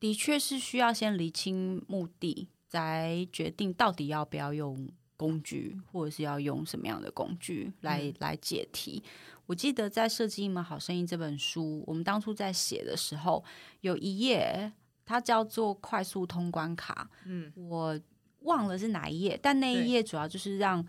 [0.00, 8.14] 的确是需要先厘清目的，再决定到底要不要用工具，或者是要用什么样的工具来、嗯。
[8.20, 9.02] 来解题。
[9.46, 13.42] 我记得在《设计一门好声音》这本书，我们当初在写的时候，
[13.80, 14.72] 有一页
[15.04, 17.52] 它叫做“快速通关卡”，嗯。
[17.56, 17.98] 我
[18.42, 20.86] 忘了是哪一页，但那一页主要就是让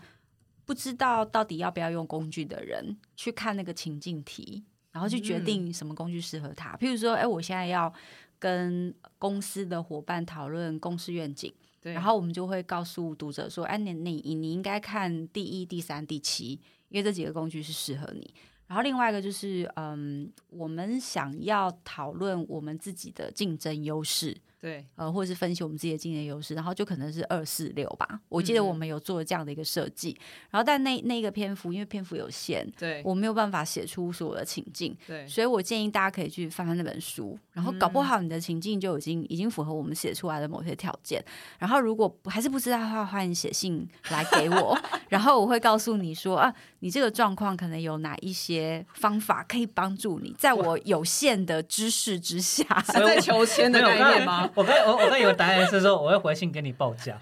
[0.64, 6.76] 不知道到底要不要用工具的人去看那个情境题，然后去决定什么工具适合他。
[6.76, 7.92] 譬如说，哎，我现在要
[8.38, 18.34] 跟公司的伙伴讨论公司愿景，对，然后我们就会告诉读者说，哎，你你你应该看第一、第三、第七，因为这几个工具是适合你。
[18.66, 28.20] 然后另外一个就是，嗯，我们想要讨论我们自己的竞争优势，对呃，或者是分析我们自己的竞争优势，然后就可能是二四六吧。
[28.28, 30.14] 我记得我嗯们有做这样的一个设计，
[30.50, 41.24] 然后但那那个篇幅因为篇幅有限，对我没有办法写出所有的情境，对所以我建议大家可以去翻翻那本书，然后搞不好你的情境就已经已经符合我们写出来的某些条件。
[41.58, 52.64] 然后如果还是不知道的话，欢迎写信来给我， 然后我会告诉你说啊，你这个状况可能有哪一些方法可以帮助你，在我有限的知识之下。
[52.86, 54.49] 是在求签的概念吗？？
[54.56, 57.18] 我刚我我刚以为答案是说我会回信给你报价，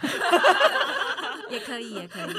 [1.51, 2.35] 也可以，也可以，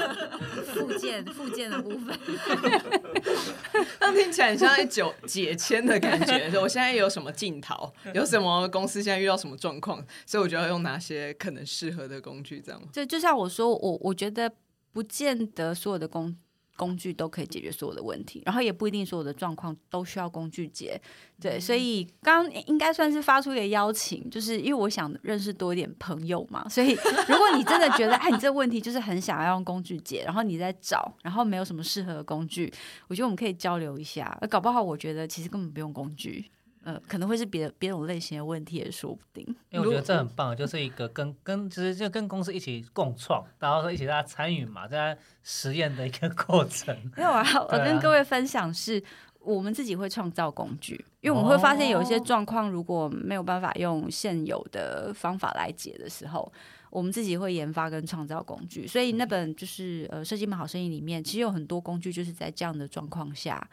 [0.64, 2.16] 附件附件的部分。
[4.00, 6.50] 那听起来很像在解解签的感觉。
[6.60, 12.88] 我现在有什么镜头，有什么公司现在遇到什么状况，所以我就要用哪些可能适合的工具，这样吗。
[12.92, 14.52] 就就像我说，我我觉得
[14.92, 16.36] 不见得所有的工
[16.80, 20.98] 工具都可以解决所有的问题，然后也不一定所有的状况都需要工具解。
[21.38, 26.92] 对，所以刚刚应该算是发出一个邀请，就是因为我想认识多一点朋友嘛，所以
[27.28, 32.72] 如果你真的觉得，哎，你这个问题就是很想要用工具解，然后你在找，然后没有什么适合的工具，
[33.08, 34.38] 我觉得我们可以交流一下。
[34.48, 36.50] 搞不好我觉得其实根本不用工具。
[36.82, 39.44] 呃，可能会是别别种类型的问题也说不定。
[39.70, 46.96] 因为我觉得这很棒，就是一个跟跟其实就跟公司一起共创，然后说一起大家参与嘛，在实验的一个 过程。
[47.16, 49.02] 没有啊， 我跟各位分享是。
[49.42, 56.52] 我们自己会创造工具，因为我们会发现有一些哦状况，如果没有办法用现有的方法来解的时候，
[56.90, 58.86] 我们自己会研发跟创造工具。
[58.86, 63.66] 所以那本就是呃《设计们好生意》里面，其实有很多工具就是在这样的状况下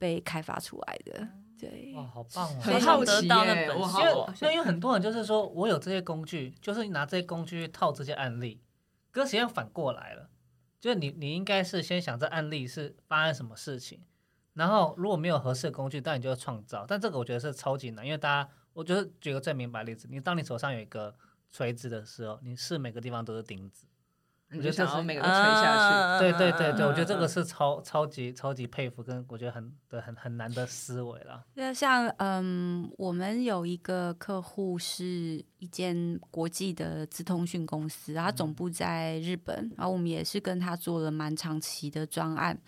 [0.00, 1.28] 被开发出来的。
[1.64, 2.60] 对，哇，好棒哦！
[2.60, 4.00] 很好得奇耶，我好
[4.42, 8.60] 因为因为很多人就是说我有这些工具，就是拿这些工具去套这些案例，
[9.10, 10.28] 可是实际上反过来了，
[10.78, 14.02] 就是你你应该是先想这案例是发生什么事情，
[14.52, 16.84] 然后如果没有合适的工具，但你就要创造。
[16.86, 21.14] 但这个我觉得是超级难，因为大家，我觉得举个最明白的例子，你当你手上有一个
[21.50, 23.86] 锤子的时候，你是每个地方都是钉子。
[24.54, 31.44] 你就我觉得这是想要每个都吹下对对对对，我觉得嗯这个是超超级超级佩服，跟我觉得很对很很难的思维了。
[31.54, 42.58] 那像嗯，我们有一个客户是一间国际的资通讯公司，它总部在日本，然后我们也是跟他做了蛮长期的专案。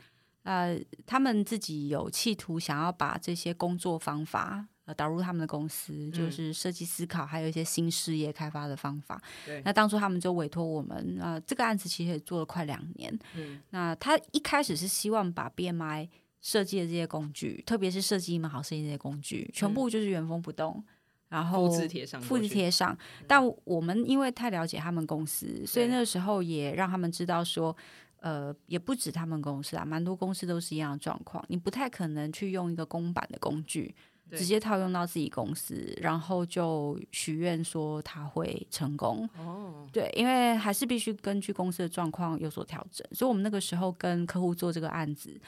[0.42, 9.20] 呃，他们自己有企图想要把这些工作方法呃导入他们的公司，就嗯是设计思考，还有一些新事业开发的方法。
[9.44, 13.16] 对那当初他们就委托我们，呃，这个案子其实也做了快两年。
[13.34, 16.08] 嗯那他一开始是希望把 BMI
[16.40, 20.82] 设计的这些工具，特别是设计一门好设计这些工具，全部就是原封不动，
[21.28, 22.96] 然后嗯复制贴上复过去嗯制贴上。
[23.26, 27.76] 但我们因为太了解他们公司，所以那个时候也让他们知道说。
[28.20, 31.44] 呃，也不止他们公司啊，蛮多公司都是一样的状况。
[31.48, 33.94] 你不太可能去用一个公版的工具，对
[34.30, 39.28] 直接套用到自己公司，然后就许愿说他会成功。
[39.38, 45.40] 哦，对，因为还是必须根据公司的状况有所调整，所以我们那个时候跟客户做这个案子，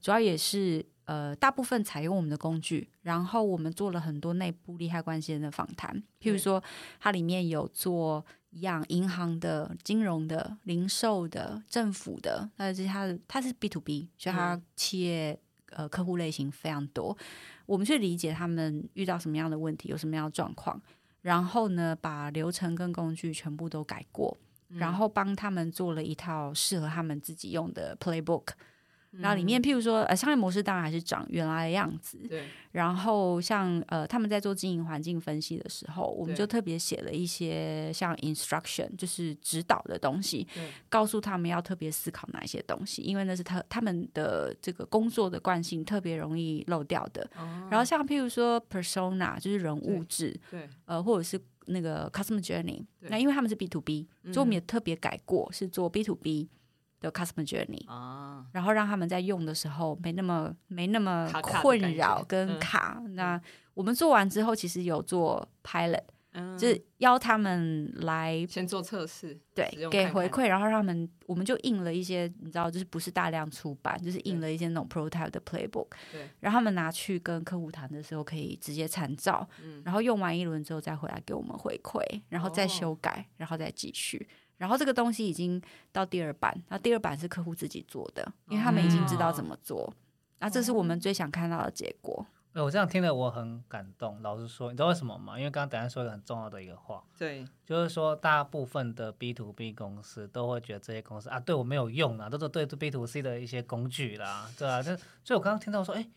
[0.00, 6.62] 主要也是呃大部分采用我们的工具，然后我们做了很多内部利害关系人的访谈，譬如说
[7.00, 15.40] 它里面有做一样银行的、金融的、零售的、政府的，那这些它的它是 B to B，所以它嗯企业。
[15.70, 17.16] 呃，客户类型非常多，
[17.66, 20.80] 我们去理解他们遇到什么样的问题，有什么样的状况，
[21.22, 24.36] 然后呢，把流程跟工具全部都改过，
[24.68, 28.48] 嗯然后帮他们做了一套适合他们自己用的 playbook。
[29.12, 32.18] 然后里嗯面，譬如说，呃，商业模式当然还是长原来的样子。
[32.28, 32.44] 对。
[32.72, 40.68] 然后像呃，他们在做经营环境分析的时候，我们就特别写了一些像 instruction，就是指导的东西，对。
[40.88, 47.22] 告诉他们要特别思考哪一些东西，因为那是他他们的这个工作的惯性特别容易漏掉的。
[47.38, 47.66] 哦。
[47.70, 50.68] 然后像譬如说 persona，就是人物对志，对。
[50.84, 54.60] 呃，或者是那个 customer journey，那因为他们是 B to B，所以我们嗯也。
[54.66, 56.48] 特别改过，是做 B to B
[57.10, 62.58] 的 customer journey，啊，然后让他们在用的时候没那么没那么困扰跟嗯。
[62.58, 63.02] 卡。
[63.10, 63.40] 那
[63.74, 66.58] 我们做完之后，其实有做 pilot，、嗯。
[66.58, 69.90] 就是邀他们来先做测试，对看看。
[69.90, 79.82] 给回馈，然后让他们我们就印了一些，你知道，就是不是大量出版，就是印了一些那种 prototype 的 playbook，对，让他们拿去跟客户谈的时候可以直接参照，嗯。
[79.84, 82.68] 然后用完一轮之后再回来给我们回馈，然后再哦。
[82.68, 84.26] 修改，然后再继续。
[84.56, 85.60] 然后这个东西已经
[85.92, 89.92] 到第二版，那第二版是客户自己做的，因为他们已经知道怎么做。
[90.38, 92.26] 那这是我们最想看到的结果。
[92.52, 94.20] 哎，我这样听了我很感动。
[94.22, 95.38] 老实说，你知道为什么吗？
[95.38, 104.82] 因为刚刚等下说一个很重要的一个话，对就是说大部分的 B to B 公司都会觉得这些公司啊，对我没有用啊，都是对 B to C 的一些工具啦，对啊。
[104.82, 106.08] 但所以我刚刚听到说，哎，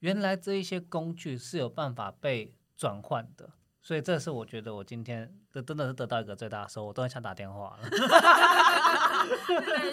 [0.00, 3.48] 原来这一些工具是有办法被转换的。
[3.86, 7.88] 所以这是我觉得我今天这真的是得到一个最大的收获，我都很想打电话了。
[7.88, 7.98] 等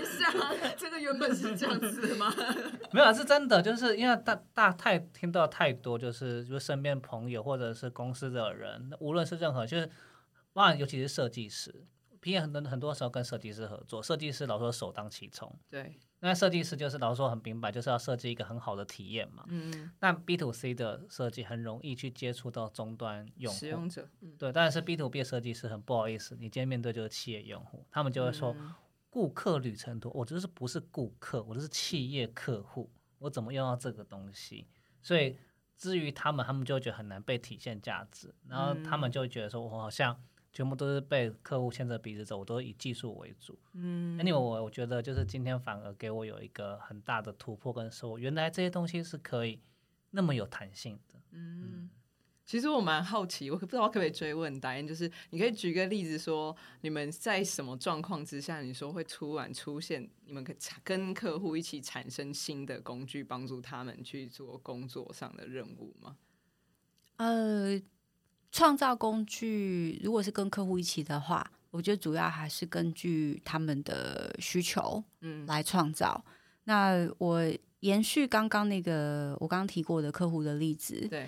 [0.02, 0.34] 一下，
[0.76, 2.34] 这个原本是这样子的吗？
[2.92, 9.88] 没有啊，是真的，就是因为大大太听到太多，就是就是身边朋友或者是公司的人，无论是任何，就是
[10.54, 11.86] 当然尤其是设计师
[12.24, 19.44] ，P 很多很多时候跟设计师合作，设计师老说首当其冲，对，那设计师就是老实说很明白，就是要设计一个很好的体验嘛。
[19.48, 28.56] 嗯，但 B to C 的设计很容易去接触到终端用户，使用者，嗯，对，但是 B to B 的设计师很不好意思，你今天面对就是企业用户，他们就会说。
[28.58, 28.74] 嗯
[29.14, 34.68] 顾客旅程图，我就是不是顾客，我就是企业客户，我怎么用到这个东西？
[35.04, 35.38] 所以
[35.78, 40.20] 至于他们，他们就会觉得很难被体现价值，然后他们就会觉得说，我好像
[40.54, 43.58] 全部都是被客户牵着鼻子走，我都以技术为主。
[43.74, 49.60] 嗯 anyway，我我觉得就是今天反而给我有一个很大的突破跟收获，原来这些东西是可以
[50.12, 51.20] 那么有弹性的。
[51.32, 51.90] 嗯，
[52.46, 66.18] 其实我蛮好奇，我不知道可不可以追问答案，就是你可以举个例子说，你们在什么状况之下，你说会突然出现，你们可以产跟客户一起产生新的工具，帮助他们去做工作上的任务吗？
[67.18, 67.82] 呃，
[68.54, 76.24] 创造工具如果是跟客户一起的话，我觉得主要还是根据他们的需求嗯，来创造。
[76.66, 77.44] 那我
[77.80, 81.28] 延续刚刚那个我刚刚提过的客户的例子，对，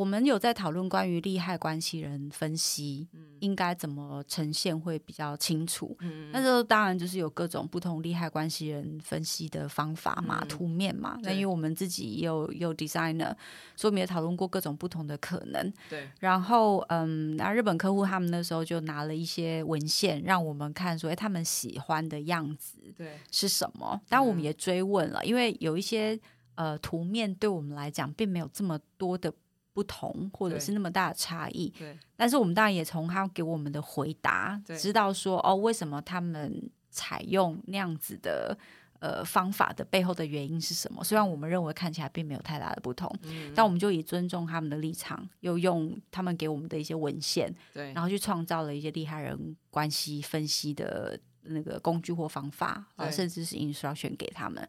[0.00, 5.94] 我们有在讨论关于利害关系人分析，嗯应该怎么呈现会比较清楚。
[6.00, 11.18] 嗯那时候当然就是有各种不同利害关系人分析的方法嘛，嗯图面嘛。
[11.22, 13.34] 那因为我们自己也有有 designer，
[13.76, 15.70] 所以我们也讨论过各种不同的可能。
[15.90, 24.00] 对，然后，嗯，那日本客户他们那时候就拿了一些文献让我们看，说，哎，他们喜欢的样子对，是什么？
[24.08, 26.18] 但我们嗯也追问了，因为有一些
[26.54, 29.30] 呃图面对我们来讲并没有这么多的
[29.72, 31.72] 不同，或者是那么大的差异。
[31.78, 38.56] 对，但是我们当然也从他给我们的回答知道说，哦，为什么他们采用那样子的
[38.98, 41.02] 呃方法的背后的原因是什么？
[41.04, 54.68] 虽然我们认为看起来并没有太大的不同，嗯但我们就以尊重他们的立场，又用他们给我们的一些文献，对，然后去创造了一些利害人关系分析的那个工具或方法啊，对甚至是 instruction 给他们，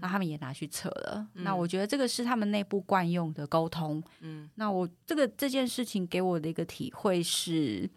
[0.00, 1.26] 那他们也拿去测了。
[1.34, 4.02] 嗯那我觉得这个是他们内部惯用的沟通。
[4.20, 7.88] 嗯那我这个这件事情给我的一个体会是，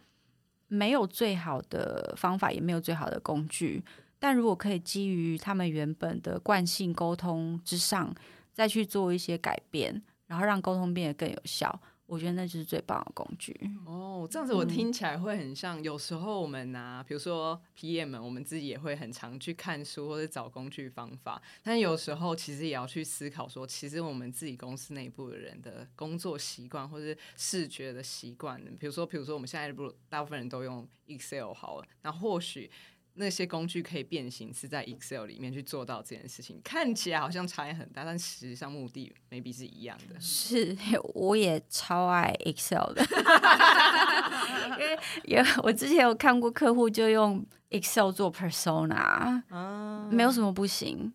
[0.68, 3.84] 没有最好的方法，也没有最好的工具。
[4.20, 8.16] 但如果可以基于他们原本的惯性沟通之上，
[8.54, 11.78] 再去做一些改变，然后让沟通变得更有效，
[12.14, 13.60] 我觉得那就是最棒的工具。
[13.88, 32.70] 哦，这样子我嗯听起来会很像，有时候我们拿，比如说 PM 们，我们自己也会很常去看书或者找工具方法，但有时候其实也要去思考说，其实我们自己公司内部的人的工作习惯或者视觉的习惯，比如说，比如说我们现在不大部分人都用 Excel 好了，那或许。
[33.16, 40.20] 那些工具可以变形，是在 Excel 里面去做到这件事情，看起来好像差异很大，但实际上目的 maybe 是一样的。
[40.20, 40.76] 是，
[41.14, 43.06] 我也超爱 Excel 的，
[44.80, 44.98] 因为
[45.38, 51.14] 有我之前有看过客户就用 Excel 做 persona，啊没有什么不行。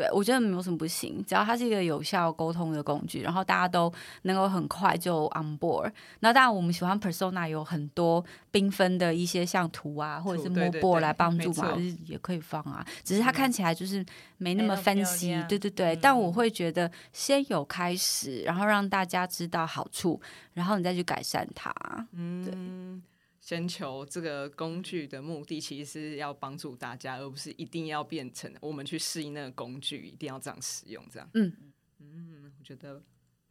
[0.00, 3.92] 对，我觉得没有什么不行，只要它是一个有效沟通的工具，然后大家都
[4.22, 5.92] 能够很快就 on board。
[6.20, 12.82] 那当然，我们喜欢 persona 有很多缤纷的一些像图啊，或者是图对 mood 对 board 对来帮助嘛，错就是也可以放啊。
[13.04, 14.02] 只是它看起来就是
[14.38, 15.94] 没那么没那么漂 fancy，亮对对对。
[15.96, 20.18] 但我会觉得先有开始，然后让大家知道好处，
[20.54, 21.70] 然后你再去改善它。
[22.12, 23.02] 嗯，
[23.40, 31.04] 先求这个工具的目的，其实是要帮助大家，而不是一定要变成我们去适应那个工具，一定要这样使用。
[31.10, 31.52] 这样，嗯
[31.98, 33.02] 嗯，我觉得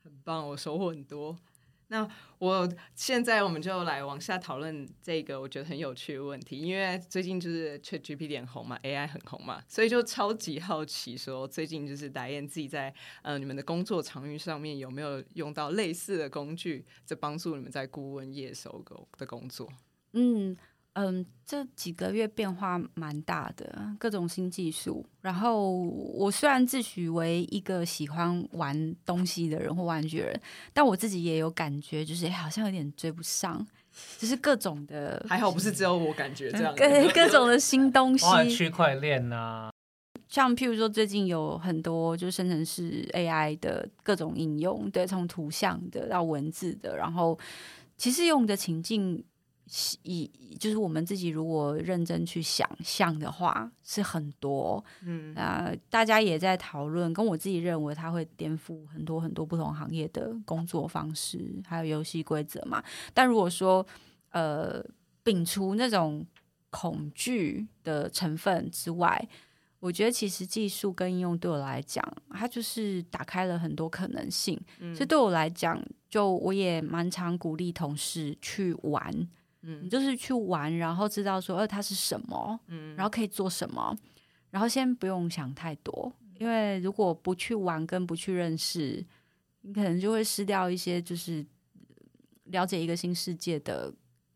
[0.04, 1.38] 很棒，我收获很多。
[1.92, 19.68] 那我现在我们就来往下讨论这个我觉得很有趣的问题，因为最近就是 ChatGPT 很红嘛，AI 很红嘛，所以就超级好奇说，最近就是达燕自己在呃你们的工作场域上面有没有用到类似的工具，在帮助你们在顾问业收购的工作？
[20.14, 20.56] 嗯
[21.02, 25.06] 嗯，这几个月变化蛮大的，各种新技术。
[25.22, 30.38] 然后我虽然自诩为一个喜欢玩东西的人或玩具人，
[30.74, 33.66] 但我自己也有感觉，就是、哎好像有点追不上，
[34.18, 36.86] 就是各种的，还好不是只有我感觉这样，各
[37.16, 39.70] 各种的新东西区块链呐，
[40.28, 47.38] 像譬如说，最近有很多就生成式 AI 的各种应用，对，从图像的到文字的，然后
[47.98, 49.24] 其实用的情境，
[50.04, 54.84] 以就是我们自己如果认真去想象的话，是很多。
[55.02, 62.84] 嗯呃，大家也在讨论，跟我自己认为它会颠覆很多很多不同行业的工作方式，还有游戏规则嘛。
[63.14, 63.86] 但如果说
[64.32, 64.84] 呃
[65.24, 66.26] 摒除那种
[66.70, 69.28] 恐惧的成分之外，
[69.80, 74.60] 我觉得其实技术跟应用对我来讲，它就是打开了很多可能性。
[74.80, 79.30] 嗯所以对我来讲，就我也蛮常鼓励同事去玩，
[79.62, 79.82] 嗯。
[79.84, 82.96] 你就是去玩，然后知道说，呃，它是什么，嗯。
[82.96, 83.96] 然后可以做什么，
[84.50, 89.06] 然后先不用想太多，因为如果不去玩跟不去认识，
[89.62, 91.46] 你可能就会失掉一些就是
[92.46, 93.94] 了解一个新世界的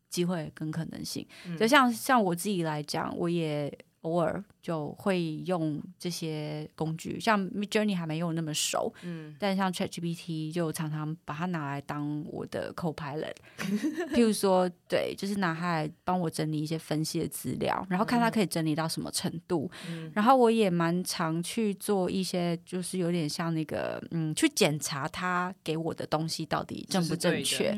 [0.09, 1.25] 机会跟可能性。
[1.47, 1.57] 嗯。
[1.57, 3.71] 就像像我自己来讲，我也
[4.01, 9.35] 偶尔就会用这些工具，像 Mid Journey 还没用得那么熟，嗯。
[9.37, 13.33] 但像 ChatGPT 就常常把它拿来当我的 co-pilot，
[14.15, 19.69] 譬如说，对，就是拿它来帮我整理一些分析的资料，然后看它可以整理到什么程度。
[19.89, 20.09] 嗯。
[20.15, 27.77] 然后我也蛮常去做一些，就是有点像那个，嗯，去检查它给我的东西到底正不正确。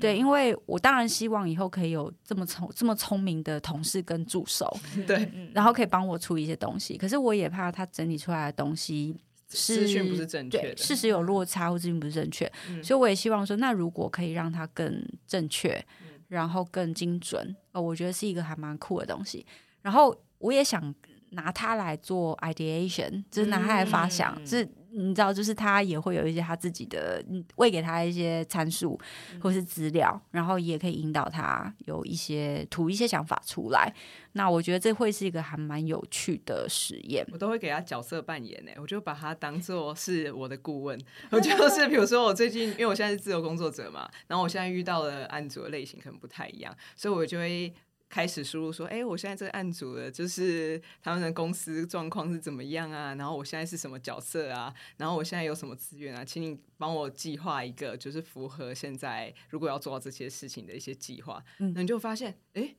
[0.00, 4.74] 对，因为我当然希望以后可以有这么聪这么聪明的同事跟助手，
[5.06, 5.50] 对，嗯。
[5.52, 6.96] 然后可以帮我处理一些东西。
[6.96, 9.16] 可是我也怕他整理出来的东西
[9.48, 19.44] 资讯不是正确的，事实有落差或资讯不是正确，嗯所以我也希望说，那如果可以让它更正确，嗯然后更精准，呃，我觉得是一个还蛮酷的东西。
[19.82, 20.94] 然后我也想
[21.30, 28.98] 拿它来做 ideation，就是拿它来发想，嗯是你知道，就是他也会有一些他自己的，你喂给他一些参数
[29.40, 33.92] 或是资料，然后也可以引导他有一些吐一些想法出来。
[34.32, 37.26] 那我觉得这会是一个还蛮有趣的实验。
[37.32, 40.98] 我都会给他角色扮演呢，我就把他当做是我的顾问。
[41.30, 47.72] 我就是比如说我最近，因为我现在是自由工作者嘛，然后我现在遇到的案组的类型可能不太一样，所以我就会。
[48.12, 53.14] 开始输入说，哎、我现在这个案组的，就是他们的公司状况是怎么样啊？
[53.14, 54.70] 然后我现在是什么角色啊？
[54.98, 56.22] 然后我现在有什么资源啊？
[56.22, 61.42] 请你帮我计划一个，就是符合现在如果要做到这些事情的一些计划。
[61.58, 62.76] 嗯那你就发现，哎、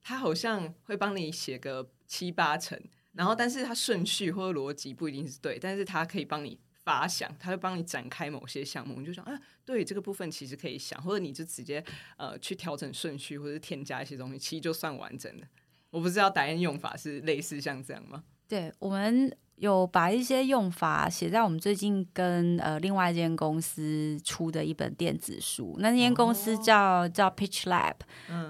[0.00, 2.80] 他好像会帮你写个七八成，
[3.12, 11.84] 然后但是他顺序或者逻辑不一定是对，但是他可以帮你发想，他会帮你展开某些项目，你就想啊，对这个部分其实可以想，或者你就直接
[12.16, 15.46] 呃去调整顺序，或者添加一些东西，其实就算完整的。
[15.90, 18.24] 我不知道答案用法是类似像这样吗？
[18.48, 25.76] 对，我们有把一些用法写在我们最近跟呃另外一间公司出的一本电子书。
[25.78, 27.94] 那那间公司叫、叫 Pitch Lab，、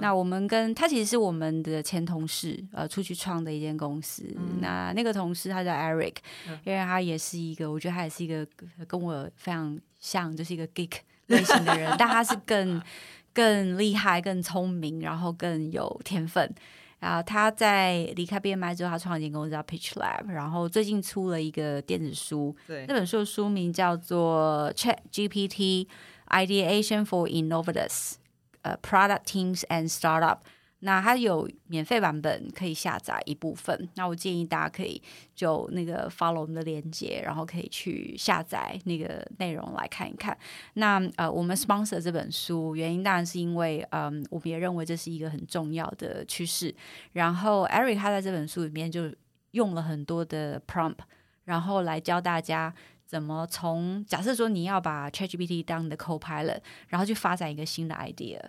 [0.00, 4.24] 那我们跟他其实是我们的前同事，呃，出去创的一间公司。
[4.62, 6.14] 那那个同事他叫 Eric，、
[6.64, 8.46] 因为他也是一个，我觉得他也是一个
[8.88, 10.92] 跟我非常像，就是一个 geek
[11.26, 12.80] 类型的人，但他是更
[13.34, 16.50] 更厉害、更聪明，然后更有天分。
[17.03, 25.88] 然后他在离开 BMI 之后，他创了一间公司叫 Pitch Lab，然后最近出了一个电子书，对那，本书的书名叫做 Chat GPT
[26.28, 28.12] Ideation for Innovators，
[28.62, 30.38] 呃，Product Teams and Startup。
[30.84, 35.00] 那它有免费版本可以下载一部分，那我建议大家可以
[35.32, 40.36] 就那个 follow 我们的链接，然后可以去下载那个内容来看一看。
[40.74, 46.74] 那呃，我们 sponsor 这本书原因当然是因为，嗯，我们也认为这是一个很重要的趋势。
[47.12, 49.14] 然后 Eric 他在这本书里面就
[49.52, 50.98] 用了很多的 prompt，
[51.44, 52.74] 然后来教大家
[53.06, 56.58] 怎么从假设说你要把 ChatGPT 当你的 co-pilot，
[56.88, 58.40] 然后去发展一个新的 idea。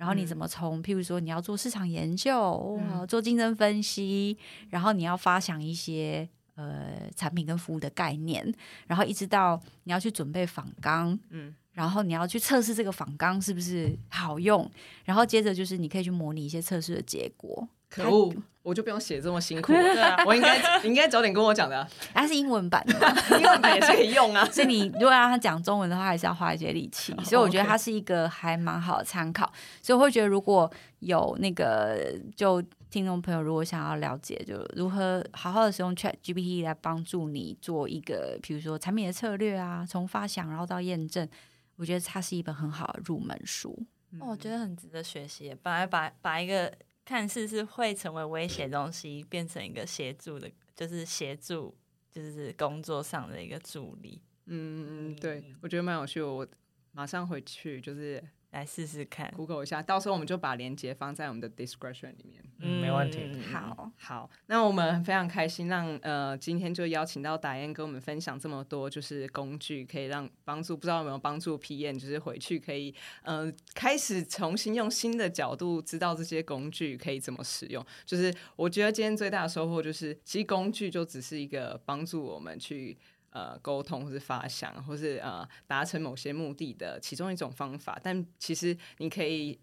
[0.00, 4.34] 然后你怎么从，譬如说你要做市场研究，哇做竞争分析，
[4.70, 8.50] 然后你要发想一些呃产品跟服务的概念，
[8.86, 14.70] 然后一直到你要去准备访纲，嗯，然后你要去测试这个访纲是不是好用，
[15.04, 17.68] 然后接着就是你可以去模拟一些测试的结果。
[17.90, 18.32] 可恶，
[18.62, 19.78] 我就不用写这么辛苦了。
[19.82, 24.44] 对啊，我应该你应该早点跟我讲的啊， 它是英文版的嘛， 英文版也是可以用啊。
[24.52, 27.12] 所以你如果让他讲中文的话，还是要花一些力气。
[27.24, 29.52] 所以我觉得它是一个还蛮好的参考。
[29.82, 30.70] 所以我会觉得，如果
[31.00, 41.28] 有那个就听众朋友，如果想要了解，就如何好好的使用 Chat GPT 来帮助你做一个，比如说产品的策略啊，从发想然后到验证，
[41.76, 43.76] 我觉得它是一本很好的入门书。
[44.18, 45.56] 哦我觉得很值得学习。
[45.62, 46.72] 本来把把一个
[47.10, 51.76] 看似是会成为威胁东西，变成一个协助的，就是协助，
[52.08, 56.28] 就是工作上的一个助力，嗯，对，我觉得蛮有趣的。
[56.28, 56.46] 我
[56.92, 59.32] 马上回去就是来试试看。
[59.36, 62.42] Google 一下，到时候我们就把链接放在我们的 description 里面。
[62.58, 63.20] 嗯，没问题。
[63.24, 77.84] 嗯好，好，那我们非常开心让呃今天就邀请到达燕跟我们分享这么多，就是工具可以让帮助不知道有没有帮助 PM，就是回去可以呃开始重新用新的角度知道这些工具可以怎么使用。
[78.04, 82.98] 就是我觉得今天最大的收获就是，其实工具就只是一个帮助我们去。
[83.30, 89.58] 呃，沟通或是发想，或是呃达成某些目的的其中一种方法，但其实你可以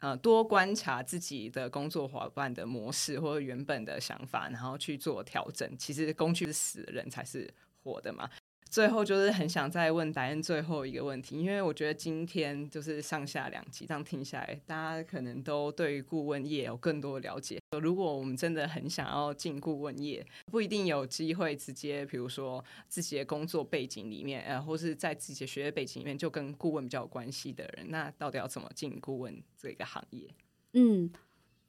[0.00, 5.76] 呃多观察自己的工作伙伴的模式或者原本的想法，然后去做调整。
[5.78, 7.48] 其实工具是死，人才是
[7.82, 8.28] 活的嘛。
[8.70, 17.58] 最后就是很想再问达恩最后一个问题，因为我觉得今天就是上下两集这样听下来，大家可能都对于顾问业有更多的了解。
[17.80, 30.28] 如果我们真的很想要进顾问业，不一定有机会直接，比如说自己的工作背景里面，呃，或是在自己的学业背景里面就跟顾问比较有关系的人，那到底要怎么进顾问这个行业？
[30.74, 31.10] 嗯，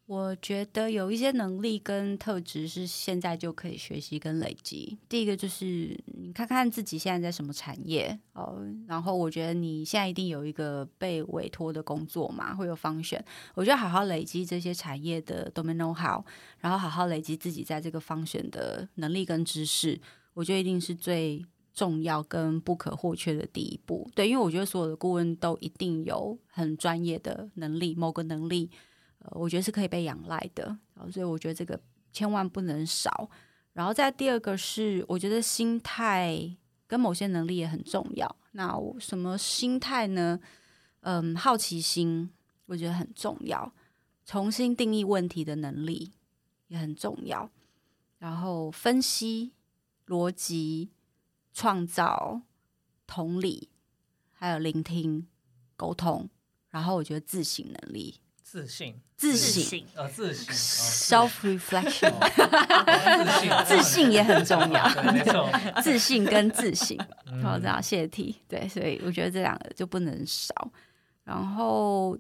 [0.10, 4.98] 我觉得有一些能力跟特质是现在就可以学习跟累积。
[5.08, 13.24] 第一个就是你看看自己现在在什么产业哦，然后我觉得你现在一定有一个被委托的工作嘛，会有方选。
[13.54, 16.26] 我觉得好好累积这些产业的 domain know how，
[16.58, 20.02] 然后好好累积自己在这个方选的能力跟知识，
[20.34, 21.46] 我觉得一定是最。
[21.72, 28.70] 重要跟不可或缺的第一步，对，因为我觉得所有的顾问都一定有很专业的能力，某个能力，
[29.20, 31.80] 呃，我觉得是可以被仰赖的，然后所以我觉得这个
[32.12, 33.30] 千万不能少。
[33.74, 36.58] 然后再第二个是，我觉得心态
[36.88, 38.36] 跟某些能力也很重要。
[38.52, 40.40] 那什么心态呢？
[41.02, 42.30] 嗯，好奇心
[42.66, 43.72] 我觉得很重要，
[44.26, 46.12] 重新定义问题的能力
[46.68, 47.50] 也很重要。
[48.18, 49.54] 然后分析、
[50.08, 50.90] 逻辑、
[51.54, 52.42] 创造、
[53.08, 53.70] 同理，
[54.34, 55.26] 还有聆听、
[55.78, 56.30] 沟通，
[56.70, 58.20] 然后我觉得自省能力、
[58.52, 59.86] 自信，自信。
[59.94, 65.04] 呃，自信，self reflection，哦自信，自信也很重要。
[65.14, 65.48] 没错，
[65.84, 66.98] 自信跟自省，
[67.28, 67.44] 嗯。
[67.44, 70.72] 好，这样谢题，对，所以我觉得这两个就不能少。
[71.24, 72.18] 然后，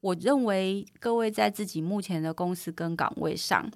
[0.00, 3.70] 我认为各位在自己目前的公司跟岗位上，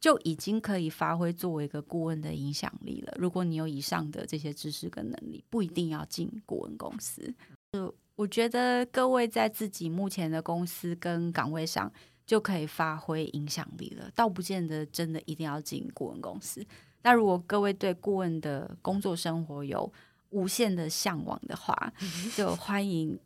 [0.00, 3.12] 就已经可以发挥作为一个顾问的影响力了。
[3.18, 7.34] 如果你有以上的这些知识跟能力，不一定要进顾问公司。
[7.72, 11.92] 呃，我觉得各位在自己目前的公司跟岗位上
[12.26, 16.64] 就可以发挥影响力了，倒不见得真的一定要进顾问公司。
[17.02, 19.92] 那如果各位对顾问的工作生活有
[20.30, 21.92] 无限的向往的话，
[22.34, 23.18] 就欢迎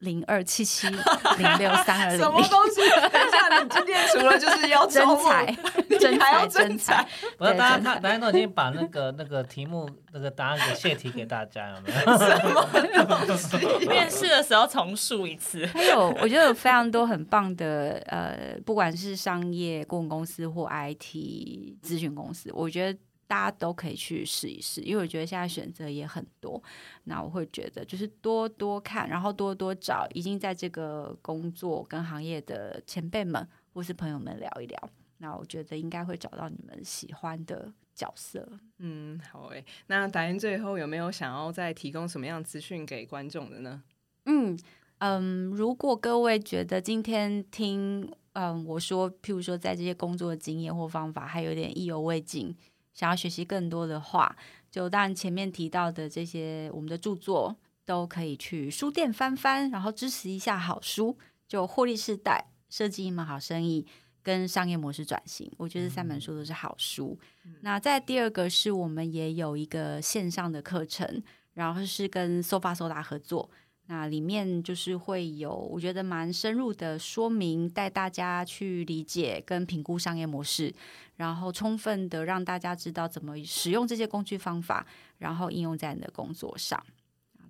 [0.00, 2.40] 零二七七零六三二零什么。
[2.48, 2.80] 东西？
[3.10, 5.56] 等一下，你今天除了就是要真招募 才，
[5.98, 7.08] 真还要才，真真才才！
[7.36, 13.88] 不是，大家他大家都已经把那个那个题目那个答案给泄题给大家，有没有？
[13.88, 15.66] 面试的时候重述一次。
[15.66, 26.60] 还有，我觉得有非常多很棒的，呃，不管是商业顾问公司或 IT 咨询公司，我觉得大家都可以去试一试，因为我觉得现在选择也很多。
[27.04, 34.90] 那我会觉得就是多多看，然后多多找已经在这个工作跟行业的前辈们或是朋友们聊一聊。
[35.18, 38.48] 那我觉得应该会找到你们喜欢的角色。
[38.78, 39.64] 嗯，好诶。
[39.88, 43.82] 那达人最后有没有想要再提供什么样资讯给观众的呢？
[44.24, 44.58] 嗯
[44.98, 52.56] 嗯，如果各位觉得今天听嗯我说，譬如说在这些工作的经验或方法还有点意犹未尽，
[52.98, 54.36] 想要学习更多的话，
[54.72, 63.86] 就当然前面提到的这些我们的著作都可以去书店翻翻，然后支持一下好书，就获利世代设计一门好生意。
[64.20, 67.18] 跟商业模式转型，我觉得这三本书都是好书。
[67.62, 71.22] 那在第二个是我们也有一个线上的课程，
[71.54, 73.48] 然后是跟 Sofa Soda 合作，
[73.86, 80.74] 那里面就是会有我觉得蛮深入的说明，带大家去理解跟评估商业模式，
[81.18, 84.86] 然后充分的让大家知道怎么使用这些工具方法，
[85.18, 86.80] 然后应用在你的工作上。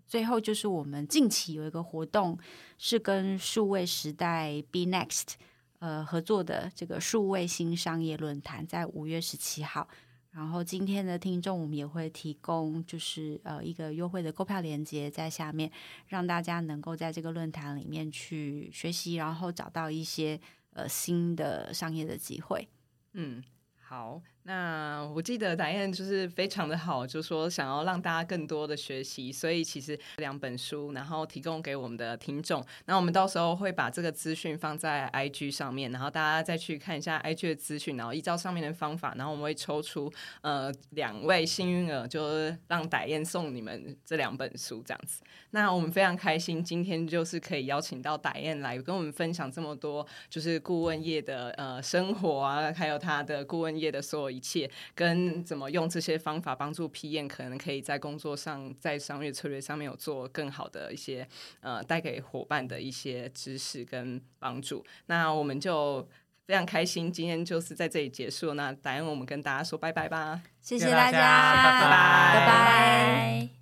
[0.07, 2.39] 最后就是我们近期有一个活动，
[2.79, 5.35] 是跟数位时代 Be Next
[5.81, 9.87] 呃合作的这个数位新商业论坛，在五月十七号。
[10.31, 15.71] 然后今天的听众，我们也会提供就是呃一个优惠的购票链接在下面，
[16.07, 20.41] 让大家能够在这个论坛里面去学习，然后找到一些
[20.73, 22.66] 呃新的商业的机会。
[23.14, 23.43] 嗯，
[23.89, 24.20] 好。
[24.45, 32.64] 那我记得达燕就是非常的好，就说想要让大家更多的学习，所以其实两本书，然后提供给我们的听众。
[32.86, 40.11] 那我们到时候会把这个资讯放在 IG 上面，然后大家再去看一下 IG 的资讯，然后依照上面的方法，然后我们会抽出
[40.41, 45.22] 呃两位幸运儿，就是让达燕送你们这两本书这样子。
[45.51, 61.26] 那我们非常开心，今天就是可以邀请到达燕来跟我们分享这么多，就是顾问业的呃生活啊，还有他的顾问业的所有一切，跟怎么用这些方法帮助 P 验可能可以在工作上，在商业策略上面有做更好的一些
[61.61, 64.85] 呃带给伙伴的一些知识跟帮助。
[65.07, 66.07] 那我们就
[66.47, 68.55] 非常开心，今天就是在这里结束。
[68.55, 70.43] 那答案，我们跟大家说拜拜吧。
[70.61, 73.58] 谢谢谢大家，家拜拜拜拜拜。